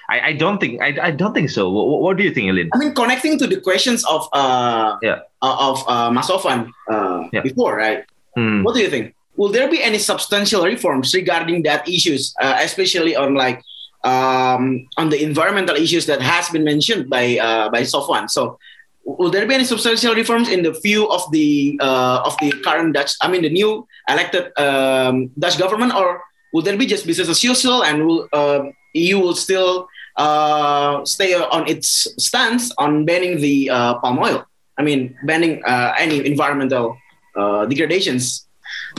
[0.09, 1.69] I I don't think I, I don't think so.
[1.71, 2.69] What, what do you think, Eline?
[2.73, 7.29] I mean, connecting to the questions of uh yeah uh, of uh, Mas Sofwan uh,
[7.31, 7.41] yeah.
[7.41, 8.03] before, right?
[8.35, 8.63] Hmm.
[8.63, 9.15] What do you think?
[9.37, 13.63] Will there be any substantial reforms regarding that issues, uh, especially on like
[14.03, 18.29] um, on the environmental issues that has been mentioned by uh, by Sofwan?
[18.29, 18.59] So
[19.05, 22.93] will there be any substantial reforms in the view of the uh, of the current
[22.93, 23.13] Dutch?
[23.21, 27.43] I mean, the new elected um, Dutch government, or will there be just business as
[27.43, 28.63] usual, and will uh,
[28.93, 29.87] EU will still
[30.17, 34.43] uh, stay on its stance on banning the uh, palm oil?
[34.77, 36.97] I mean, banning uh, any environmental
[37.35, 38.47] uh, degradations.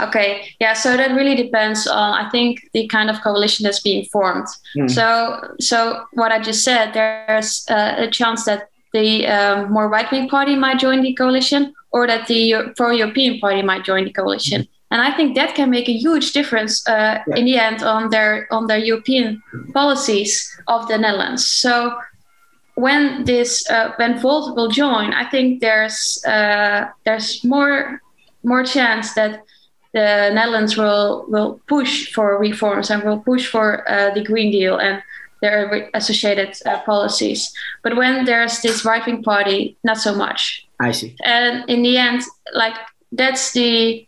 [0.01, 0.75] Okay, yeah.
[0.75, 4.47] So that really depends on, I think, the kind of coalition that's being formed.
[4.77, 4.91] Mm.
[4.91, 10.29] So, so what I just said, there's a chance that the um, more right wing
[10.29, 14.63] party might join the coalition or that the pro European party might join the coalition.
[14.63, 14.73] Mm-hmm.
[14.93, 17.37] And I think that can make a huge difference uh, yeah.
[17.37, 19.43] in the end on their on their European
[19.75, 21.45] policies of the Netherlands.
[21.45, 21.93] So
[22.77, 28.01] when this uh, when Volt will join, I think there's uh, there's more
[28.45, 29.43] more chance that
[29.93, 34.77] the Netherlands will will push for reforms and will push for uh, the Green Deal
[34.79, 35.03] and
[35.43, 37.53] their associated uh, policies.
[37.83, 40.67] But when there's this right wing party, not so much.
[40.81, 41.17] I see.
[41.25, 42.23] And in the end,
[42.55, 42.75] like
[43.13, 44.07] that's the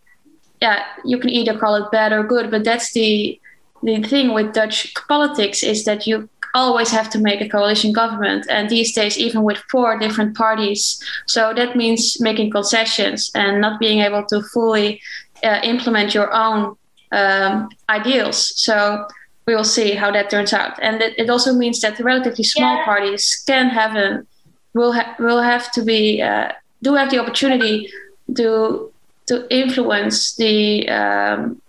[0.60, 3.40] yeah, you can either call it bad or good, but that's the
[3.82, 8.46] the thing with Dutch politics is that you always have to make a coalition government
[8.48, 13.78] and these days even with four different parties so that means making concessions and not
[13.78, 15.00] being able to fully
[15.44, 16.74] uh, implement your own
[17.12, 19.06] um, ideals so
[19.48, 20.78] we will see how that turns out.
[20.82, 22.84] And it, it also means that the relatively small yeah.
[22.84, 24.22] parties can have a
[24.74, 27.90] will ha- will have to be uh, do have the opportunity
[28.36, 28.92] to
[29.28, 31.62] to influence the um,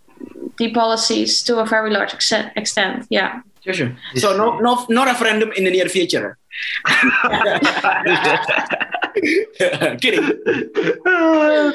[0.58, 2.52] the policies to a very large extent.
[2.58, 3.08] extent.
[3.10, 3.42] Yeah.
[3.64, 3.92] Sure, sure.
[4.16, 6.38] So no, no, no referendum in the near future.
[10.02, 10.42] Kidding.
[11.06, 11.72] Uh,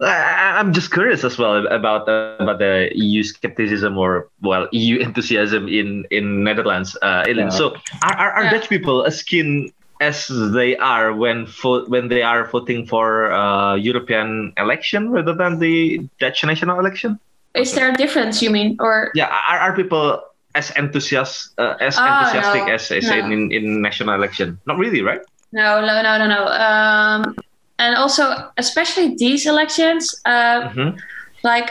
[0.00, 5.68] I'm just curious as well about uh, about the EU skepticism or well EU enthusiasm
[5.68, 6.96] in in Netherlands.
[7.02, 7.48] Uh, yeah.
[7.48, 8.50] So are, are, are yeah.
[8.50, 13.74] Dutch people as keen as they are when fo- when they are voting for uh,
[13.74, 17.18] European election rather than the Dutch national election?
[17.54, 18.42] Is there a difference?
[18.42, 19.26] You mean or yeah?
[19.48, 20.22] Are, are people
[20.54, 22.74] as enthusiastic uh, as oh, enthusiastic no.
[22.74, 23.18] as, as no.
[23.18, 24.60] in, in national election?
[24.66, 25.20] Not really, right?
[25.52, 26.46] No, no, no, no, no.
[26.46, 27.36] Um,
[27.78, 30.98] and also, especially these elections, uh, mm-hmm.
[31.42, 31.70] like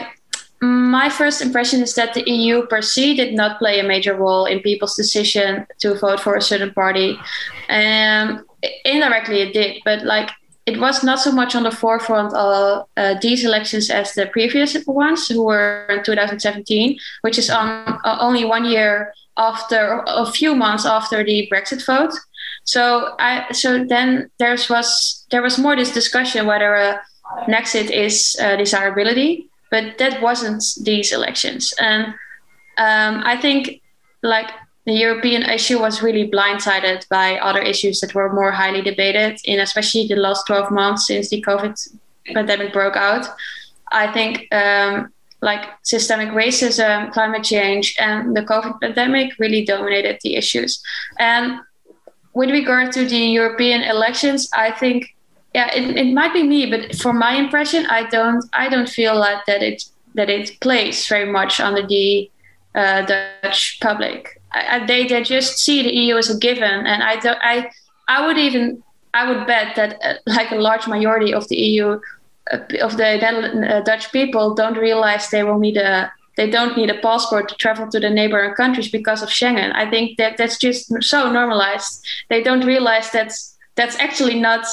[0.60, 4.46] my first impression is that the EU per se did not play a major role
[4.46, 7.16] in people's decision to vote for a certain party.
[7.68, 8.44] Um,
[8.84, 10.30] indirectly, it did, but like
[10.66, 14.76] it was not so much on the forefront of uh, these elections as the previous
[14.86, 20.54] ones, who were in 2017, which is on uh, only one year after, a few
[20.54, 22.12] months after the Brexit vote.
[22.68, 27.00] So I so then there was there was more this discussion whether a
[27.48, 31.72] Nexit is desirability, but that wasn't these elections.
[31.80, 32.08] And
[32.76, 33.80] um, I think
[34.22, 34.50] like
[34.84, 39.60] the European issue was really blindsided by other issues that were more highly debated in
[39.60, 41.74] especially the last 12 months since the COVID
[42.34, 43.26] pandemic broke out.
[43.92, 50.36] I think um, like systemic racism, climate change, and the COVID pandemic really dominated the
[50.36, 50.82] issues.
[51.18, 51.60] And
[52.34, 55.14] with regard to the European elections, I think
[55.54, 59.18] yeah, it, it might be me, but for my impression, I don't I don't feel
[59.18, 62.30] like that it that it plays very much under the
[62.74, 64.40] uh, Dutch public.
[64.52, 67.70] I, I, they they just see the EU as a given, and I don't, I
[68.08, 68.82] I would even
[69.14, 72.00] I would bet that uh, like a large majority of the EU
[72.52, 76.88] uh, of the uh, Dutch people don't realize they will need a they don't need
[76.88, 79.74] a passport to travel to the neighboring countries because of Schengen.
[79.74, 82.06] I think that that's just so normalized.
[82.30, 84.64] They don't realize that's that's actually not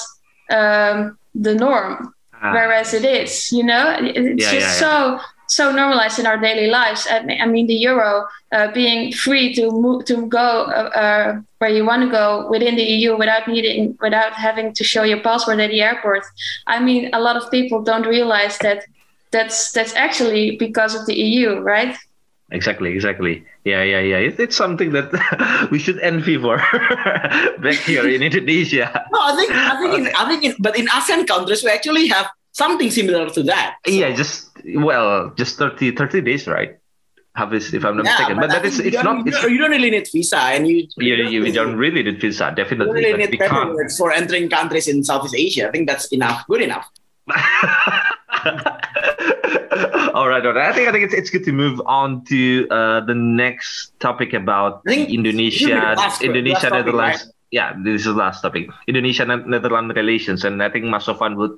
[0.52, 2.54] um, the norm, ah.
[2.54, 3.52] whereas it is.
[3.52, 5.18] You know, it's yeah, just yeah, yeah.
[5.18, 7.08] so so normalized in our daily lives.
[7.10, 11.72] I, I mean, the euro uh, being free to move to go uh, uh, where
[11.72, 15.60] you want to go within the EU without needing without having to show your passport
[15.60, 16.24] at the airport.
[16.68, 18.86] I mean, a lot of people don't realize that
[19.36, 21.96] that's that's actually because of the EU, right?
[22.52, 23.44] Exactly, exactly.
[23.66, 24.18] Yeah, yeah, yeah.
[24.18, 25.12] It, it's something that
[25.72, 26.58] we should envy for
[27.66, 28.88] back here in Indonesia.
[29.12, 32.08] No, I think I think in, I think in, but in ASEAN countries we actually
[32.08, 33.76] have something similar to that.
[33.86, 33.92] So.
[33.92, 36.78] Yeah, just well, just 30, 30 days, right?
[37.36, 38.36] Have this, if I'm not yeah, mistaken.
[38.38, 39.28] But, but that is, it's not.
[39.28, 40.88] It's, you don't really need visa, and you.
[40.96, 43.02] You, you, you don't really need visa, definitely.
[43.02, 45.68] You really need paperwork for entering countries in Southeast Asia.
[45.68, 46.88] I think that's enough, good enough.
[50.16, 50.70] All right, all right.
[50.70, 54.32] I think I think it's it's good to move on to uh, the next topic
[54.32, 55.92] about Indonesia,
[56.24, 57.28] Indonesia, Netherlands.
[57.28, 57.32] Right?
[57.52, 58.72] Yeah, this is the last topic.
[58.88, 61.56] Indonesia Netherlands relations, and I think Mas Sofwan would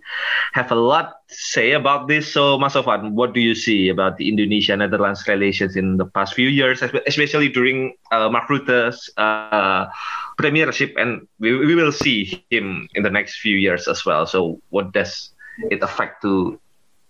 [0.53, 2.33] have a lot to say about this.
[2.33, 6.33] So, Mas Sofwan, what do you see about the Indonesia Netherlands relations in the past
[6.33, 9.87] few years, especially during uh, Mark Rutte's uh,
[10.37, 14.25] premiership, and we, we will see him in the next few years as well.
[14.25, 15.29] So, what does
[15.71, 16.59] it affect to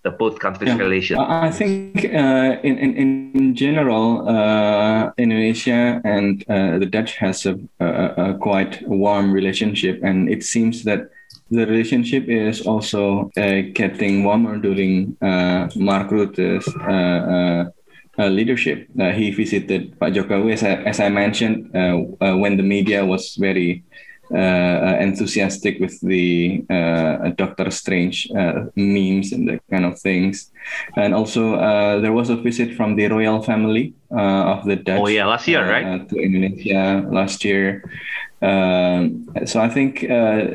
[0.03, 0.77] the both countries' yeah.
[0.77, 1.19] relations?
[1.19, 7.59] I think uh, in, in in general, uh, Indonesia and uh, the Dutch has a,
[7.79, 11.09] a, a, quite warm relationship, and it seems that
[11.49, 17.71] the relationship is also uh, getting warmer during uh, Mark Rutte's uh,
[18.17, 18.87] leadership.
[19.13, 23.83] he visited Pak Jokowi, as I, as I mentioned, when the media was very
[24.33, 30.51] uh, enthusiastic with the uh, Doctor Strange uh, memes and that kind of things.
[30.97, 31.55] And also,
[32.01, 34.99] there was a visit from the royal family of the Dutch.
[35.01, 36.07] Oh yeah, last year, right?
[36.09, 37.83] To Indonesia last year.
[38.41, 40.45] Um, so I think uh,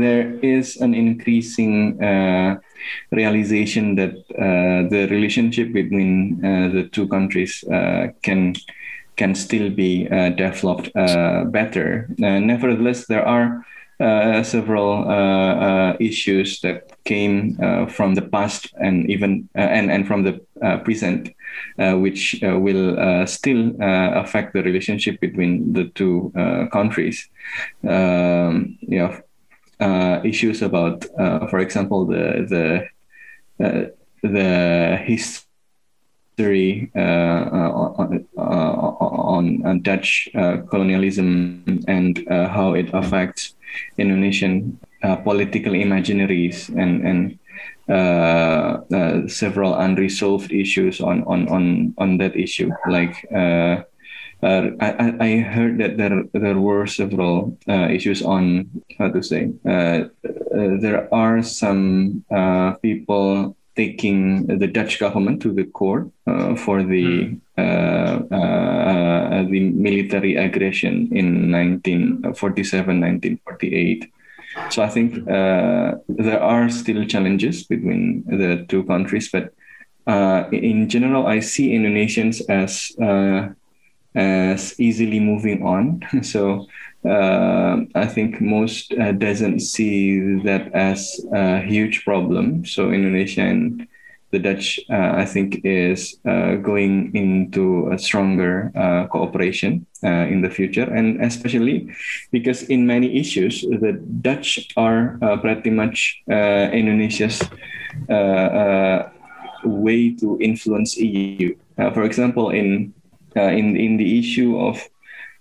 [0.00, 2.58] there is an increasing uh,
[3.10, 7.64] realization that uh, the relationship between the two countries
[8.22, 8.54] can
[9.18, 12.08] can still be uh, developed uh, better.
[12.22, 13.64] Uh, nevertheless, there are
[14.44, 14.92] several
[15.98, 17.56] issues that came
[17.88, 20.34] from the past and even and, and from the
[20.84, 21.34] present,
[21.76, 26.30] which will still affect the relationship between the two
[26.70, 27.28] countries.
[27.82, 29.20] Um, you know,
[29.80, 32.46] uh, issues about, uh, for example, the
[33.58, 33.84] the uh,
[34.22, 35.47] the history
[36.38, 43.56] history uh, uh, on, on, on, Dutch uh, colonialism and how it affects
[43.98, 44.78] Indonesian
[45.24, 47.38] political imaginaries and and
[47.88, 52.70] uh, uh, several unresolved issues on on on on that issue.
[52.88, 53.82] Like uh,
[54.42, 61.42] I, I heard that there there were several issues on how to say there are
[61.42, 62.24] some
[62.82, 67.40] people taking the Dutch government to the court uh, for the mm.
[67.56, 74.12] uh, the military aggression in 1947, 1948.
[74.70, 79.54] So I think uh, there are still challenges between the two countries, but
[80.08, 82.92] uh, in general, I see Indonesians as
[84.14, 86.02] as easily moving on.
[86.22, 86.66] so
[87.04, 92.64] uh, I think most uh, doesn't see that as a huge problem.
[92.64, 93.86] So Indonesia and
[94.30, 100.42] the Dutch, uh, I think, is uh, going into a stronger uh, cooperation uh, in
[100.42, 101.88] the future, and especially
[102.30, 107.40] because in many issues the Dutch are pretty much Indonesia's
[109.64, 111.56] way to influence EU.
[111.94, 112.92] for example, in
[113.34, 114.76] in in the issue of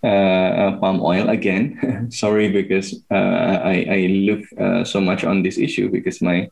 [0.03, 2.07] uh, uh, palm oil again.
[2.11, 3.15] Sorry, because uh,
[3.63, 4.45] I, I look
[4.85, 6.49] so much on this issue because my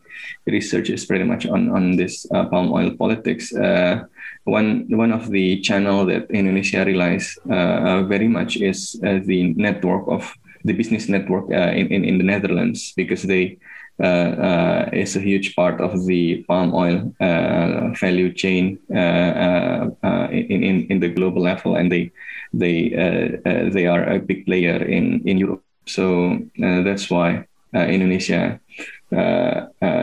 [0.48, 3.54] research is pretty much on on this palm oil politics.
[4.46, 7.38] one one of the channel that Indonesia relies
[8.10, 10.34] very much is the network of
[10.66, 13.58] the business network in, in in the Netherlands because they
[13.98, 19.96] uh, uh, is a huge part of the palm oil uh, value chain in,
[20.34, 22.12] in, in the global level, and they
[22.54, 25.64] they uh, uh, they are a big player in in Europe.
[25.86, 28.60] So uh, that's why Indonesia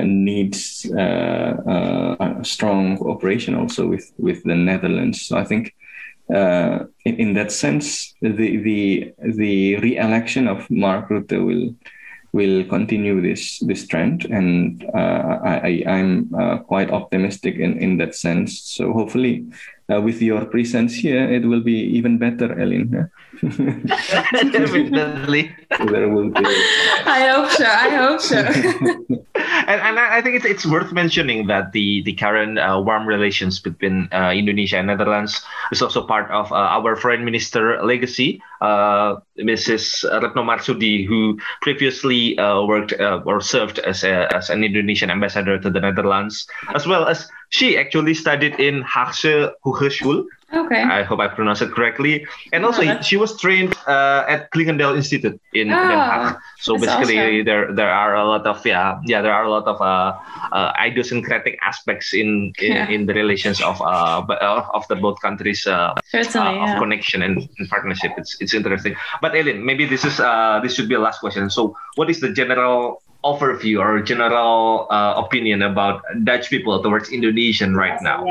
[0.05, 5.23] needs a strong cooperation also with with the Netherlands.
[5.23, 5.75] So I think.
[6.33, 11.75] Uh, in, in, that sense, the the the re-election of Mark Rutte will
[12.33, 18.15] will continue this this trend, and uh, I, am uh, quite optimistic in, in that
[18.15, 18.61] sense.
[18.61, 19.47] So hopefully,
[19.91, 23.11] uh, with your presence here, it will be even better, Eline.
[24.53, 25.55] Definitely.
[25.87, 26.45] there will be.
[27.07, 27.65] I hope so.
[27.65, 29.27] I hope so.
[29.53, 33.61] and, and I think it's, it's worth mentioning that the the current uh, warm relations
[33.61, 39.17] between uh, Indonesia and Netherlands is also part of uh, our foreign minister legacy, uh,
[39.39, 40.09] Mrs.
[40.09, 45.59] Retno Marsudi, who previously uh, worked uh, or served as a, as an Indonesian ambassador
[45.59, 50.25] to the Netherlands, as well as she actually studied in Haagse Hogeschool.
[50.53, 50.83] Okay.
[50.83, 52.27] I hope I pronounced it correctly.
[52.53, 56.39] And also, yeah, she was trained uh, at Clingendael Institute in oh, Den Haag.
[56.59, 57.45] So basically, awesome.
[57.45, 60.13] there there are a lot of yeah yeah there are a lot of uh,
[60.53, 62.89] uh idiosyncratic aspects in in, yeah.
[62.89, 67.49] in the relations of uh, uh of the both countries uh, Certainly, of connection and,
[67.59, 68.13] and, partnership.
[68.19, 68.95] It's it's interesting.
[69.23, 71.49] But Eline, maybe this is uh this should be a last question.
[71.49, 77.75] So, what is the general overview or general uh, opinion about Dutch people towards Indonesian
[77.75, 78.25] right now?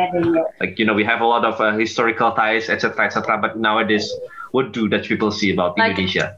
[0.60, 3.38] Like you know, we have a lot of uh, historical ties, etc., etc.
[3.38, 4.12] but nowadays,
[4.52, 6.38] what do Dutch people see about like, Indonesia?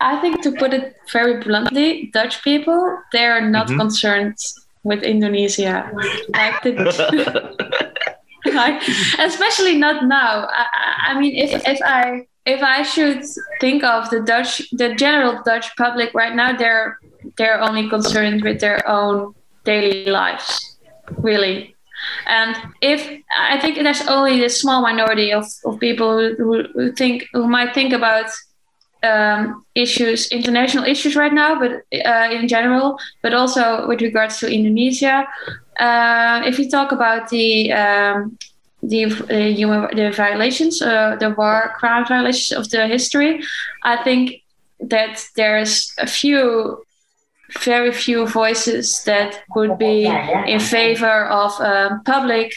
[0.00, 3.80] I think to put it very bluntly, Dutch people they are not mm-hmm.
[3.80, 4.36] concerned
[4.84, 5.90] with Indonesia.
[6.34, 6.72] Like, the,
[8.54, 8.82] like
[9.18, 10.46] especially not now.
[10.46, 10.64] I,
[11.08, 13.24] I mean, if if I if I should
[13.60, 16.98] think of the Dutch, the general Dutch public right now, they're
[17.36, 20.78] they're only concerned with their own daily lives,
[21.18, 21.74] really.
[22.26, 23.00] And if
[23.36, 27.74] I think there's only a small minority of, of people who, who think who might
[27.74, 28.26] think about
[29.02, 34.52] um, issues, international issues right now, but uh, in general, but also with regards to
[34.52, 35.26] Indonesia.
[35.78, 38.36] Uh, if you talk about the um,
[38.82, 43.42] the uh, human the violations, uh, the war crime violations of the history,
[43.82, 44.42] I think
[44.80, 46.84] that there's a few
[47.60, 50.06] very few voices that would be
[50.46, 52.52] in favor of a public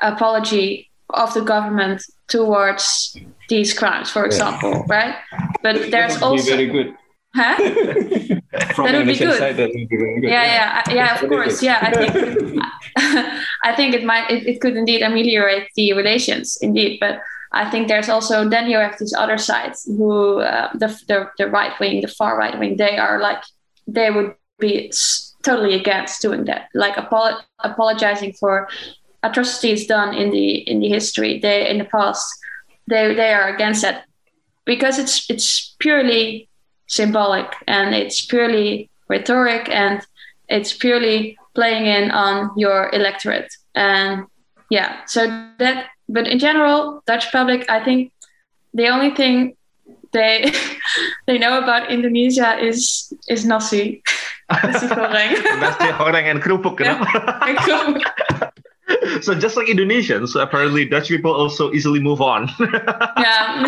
[0.00, 3.16] apology of the government towards
[3.48, 4.84] these crimes, for example, yeah.
[4.88, 5.14] right?
[5.62, 6.94] But there's also very good.
[7.34, 7.56] Huh?
[8.74, 9.38] From that would be good.
[9.38, 10.30] Side, that would be very good.
[10.30, 11.62] Yeah, yeah, yeah, yeah of course.
[11.62, 12.60] Yeah, I think
[13.64, 16.98] I think it might it, it could indeed ameliorate the relations, indeed.
[17.00, 17.20] But
[17.52, 21.48] I think there's also then you have these other sides who uh, the, the the
[21.48, 23.42] right wing, the far right wing, they are like
[23.86, 24.92] they would be
[25.42, 28.68] totally against doing that, like apolo- apologizing for
[29.22, 32.26] atrocities done in the in the history they in the past.
[32.86, 34.04] They they are against that
[34.64, 36.48] because it's it's purely
[36.86, 40.06] symbolic and it's purely rhetoric and
[40.48, 44.26] it's purely playing in on your electorate and
[44.70, 45.26] yeah so
[45.58, 48.12] that but in general dutch public i think
[48.74, 49.56] the only thing
[50.14, 50.54] they
[51.26, 54.00] they know about Indonesia is is nasi.
[54.64, 55.34] nasi goreng.
[55.60, 57.02] nasi goreng and kerupuk, yeah.
[59.20, 62.48] so just like Indonesians, apparently Dutch people also easily move on.
[63.18, 63.66] yeah.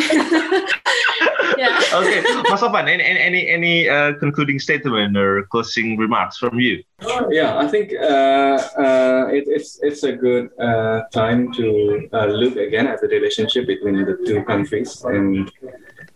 [1.59, 1.81] yeah.
[1.93, 6.85] Okay, Mas Sofwan, any any any uh, concluding statement or closing remarks from you?
[7.33, 12.57] Yeah, I think uh, uh, it, it's it's a good uh, time to uh, look
[12.57, 15.51] again at the relationship between the two countries and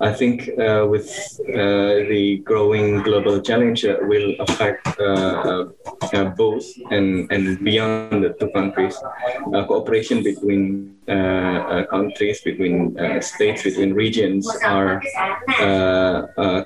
[0.01, 1.11] I think uh, with
[1.51, 5.67] uh, the growing global challenge uh, will affect uh,
[6.15, 8.97] uh, both and, and beyond the two countries.
[9.53, 10.97] Uh, cooperation between
[11.91, 15.03] countries, between states, between regions are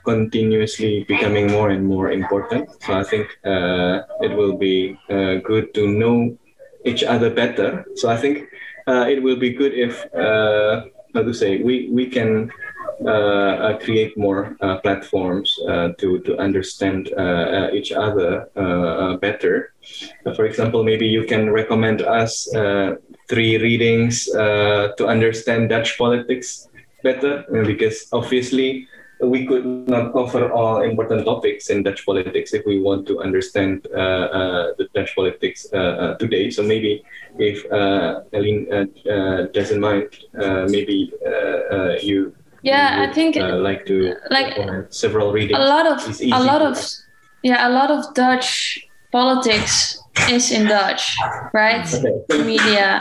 [0.04, 2.70] continuously becoming more and more important.
[2.82, 4.96] So I think it will be
[5.42, 6.38] good to know
[6.84, 7.84] each other better.
[7.96, 8.46] So I think
[8.86, 12.63] it will be good if, how to say, we, we can uh, uh,
[13.00, 17.08] Uh, uh, create more uh, platforms uh, to to understand
[17.72, 18.46] each other
[19.20, 19.72] better.
[20.36, 22.48] for example, maybe you can recommend us
[23.28, 24.26] three readings
[24.98, 26.68] to understand Dutch politics
[27.02, 28.86] better, because obviously
[29.20, 33.86] we could not cover all important topics in Dutch politics if we want to understand
[33.94, 36.50] uh, uh, the Dutch politics uh, today.
[36.50, 37.02] So maybe
[37.38, 38.68] if uh, Eline
[39.52, 40.08] doesn't mind,
[40.70, 41.12] maybe
[42.02, 42.34] you
[42.64, 44.56] yeah i think uh, like to like
[44.90, 45.58] several readings.
[45.58, 46.76] a lot of a lot of
[47.42, 48.78] yeah a lot of dutch
[49.12, 49.98] politics
[50.30, 51.16] is in dutch
[51.52, 51.86] right?
[52.30, 52.44] Okay.
[52.44, 53.00] media.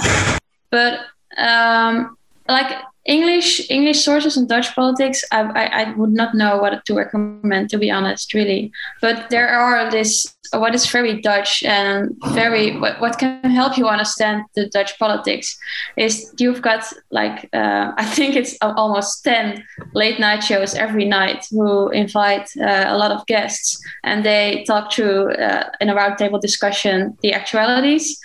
[0.69, 0.99] But
[1.37, 2.71] um like
[3.05, 7.69] English English sources in Dutch politics, I, I, I would not know what to recommend
[7.69, 8.71] to be honest, really.
[9.01, 13.87] But there are this what is very Dutch and very what, what can help you
[13.87, 15.57] understand the Dutch politics
[15.97, 21.45] is you've got like uh, I think it's almost ten late night shows every night
[21.51, 26.39] who invite uh, a lot of guests and they talk through uh, in a roundtable
[26.39, 28.17] discussion the actualities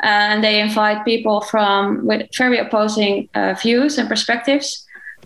[0.00, 4.23] and they invite people from with very opposing uh, views and perspectives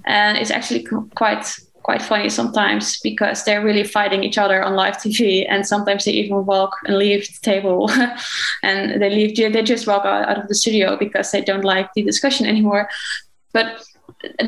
[0.07, 4.99] and it's actually quite quite funny sometimes because they're really fighting each other on live
[4.99, 7.91] TV, and sometimes they even walk and leave the table,
[8.63, 9.37] and they leave.
[9.37, 12.91] They just walk out, of the studio because they don't like the discussion anymore.
[13.53, 13.83] But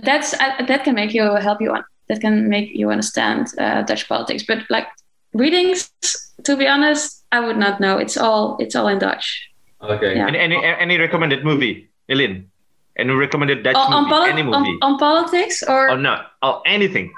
[0.03, 3.83] that's uh, that can make you help you on that can make you understand uh,
[3.83, 4.45] Dutch politics.
[4.47, 4.89] But like
[5.33, 5.91] readings,
[6.45, 7.97] to be honest, I would not know.
[7.97, 9.49] It's all it's all in Dutch.
[9.81, 10.17] Okay.
[10.17, 10.27] Yeah.
[10.27, 11.89] Any, any any recommended movie,
[12.97, 13.11] Eline?
[13.11, 14.15] Any recommended Dutch oh, movie?
[14.15, 14.79] On any movie?
[14.83, 15.91] On, on politics or?
[15.91, 17.13] Oh no, oh anything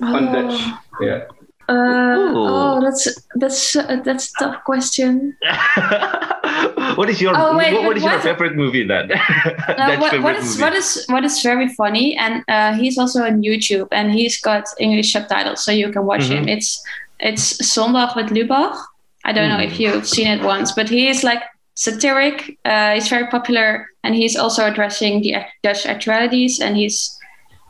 [0.00, 0.32] on oh.
[0.32, 0.60] Dutch.
[1.00, 1.24] Yeah.
[1.68, 5.36] Uh, oh, that's that's uh, that's a tough question.
[6.96, 9.12] what is your oh, wait, what, what is what, your favorite movie then?
[9.68, 10.62] uh, what, what is movie.
[10.62, 14.64] what is what is very funny, and uh, he's also on YouTube, and he's got
[14.80, 16.42] English subtitles, so you can watch mm-hmm.
[16.42, 16.48] him.
[16.48, 16.82] It's
[17.20, 18.76] it's Zondag with Lubach.
[19.24, 19.56] I don't mm.
[19.56, 19.78] know if mm.
[19.78, 21.42] you've seen it once, but he is like
[21.74, 22.58] satiric.
[22.64, 27.18] Uh, he's very popular, and he's also addressing the Dutch actualities, and he's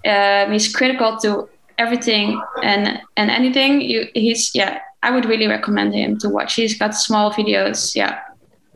[0.06, 1.48] um, he's critical to
[1.78, 3.80] everything and and anything.
[3.80, 6.54] You, he's yeah i would really recommend him to watch.
[6.54, 8.20] He's got small videos yeah.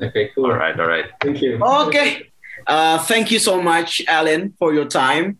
[0.00, 0.46] Okay cool.
[0.46, 1.06] All right all right.
[1.20, 1.58] Thank you.
[1.62, 2.30] Okay.
[2.66, 5.38] Uh, thank you so much alan for your time.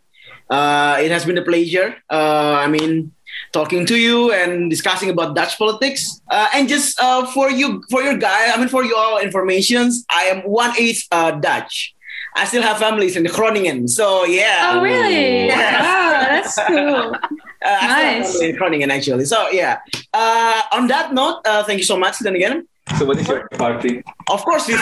[0.48, 1.96] Uh, it has been a pleasure.
[2.10, 3.12] Uh, i mean
[3.56, 8.00] talking to you and discussing about dutch politics uh, and just uh, for you for
[8.06, 11.96] your guy i mean for your informations i am one eighth uh, dutch
[12.38, 13.88] I still have families in the Groningen.
[13.88, 14.72] So yeah.
[14.72, 15.46] Oh really?
[15.46, 15.80] Yeah.
[15.80, 17.16] Wow, that's cool.
[17.64, 18.38] Uh, nice.
[18.42, 19.24] in Groningen actually.
[19.24, 19.80] So yeah.
[20.12, 22.18] Uh, on that note, uh, thank you so much.
[22.18, 22.68] Then again.
[22.98, 24.02] So what is your party?
[24.30, 24.80] Of course, we of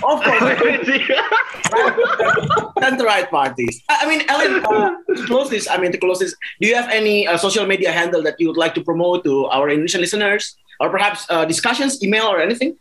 [0.00, 0.42] course.
[2.82, 3.82] and the right parties.
[3.90, 6.88] I mean, Ellen, uh, to close this, I mean, to close this, do you have
[6.88, 10.56] any uh, social media handle that you would like to promote to our initial listeners,
[10.80, 12.76] or perhaps uh, discussions, email, or anything?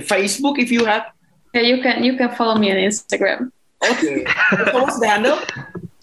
[0.00, 1.06] Facebook, if you have.
[1.54, 2.02] Yeah, you can.
[2.02, 3.52] You can follow me on Instagram.
[3.84, 4.24] Okay.
[4.24, 5.38] so what's the handle?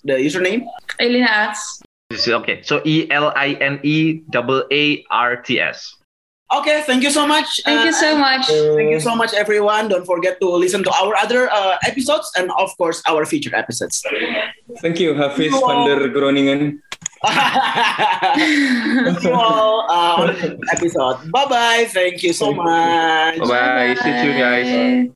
[0.03, 0.68] The username?
[0.99, 1.82] Eline Aarts.
[2.28, 5.95] Okay, so E L I N E double A R T S.
[6.60, 7.62] Okay, thank you so much.
[7.66, 8.47] Thank uh, you so much.
[8.47, 9.88] Thank you so much, everyone.
[9.88, 14.04] Don't forget to listen to our other uh, episodes and, of course, our future episodes.
[14.82, 16.84] Thank you, Hafiz van der Groningen.
[17.24, 21.32] Thank you all uh, on episode.
[21.32, 21.88] Bye bye.
[21.89, 23.39] Thank you so much.
[23.39, 23.95] Bye bye.
[23.95, 25.08] See you guys.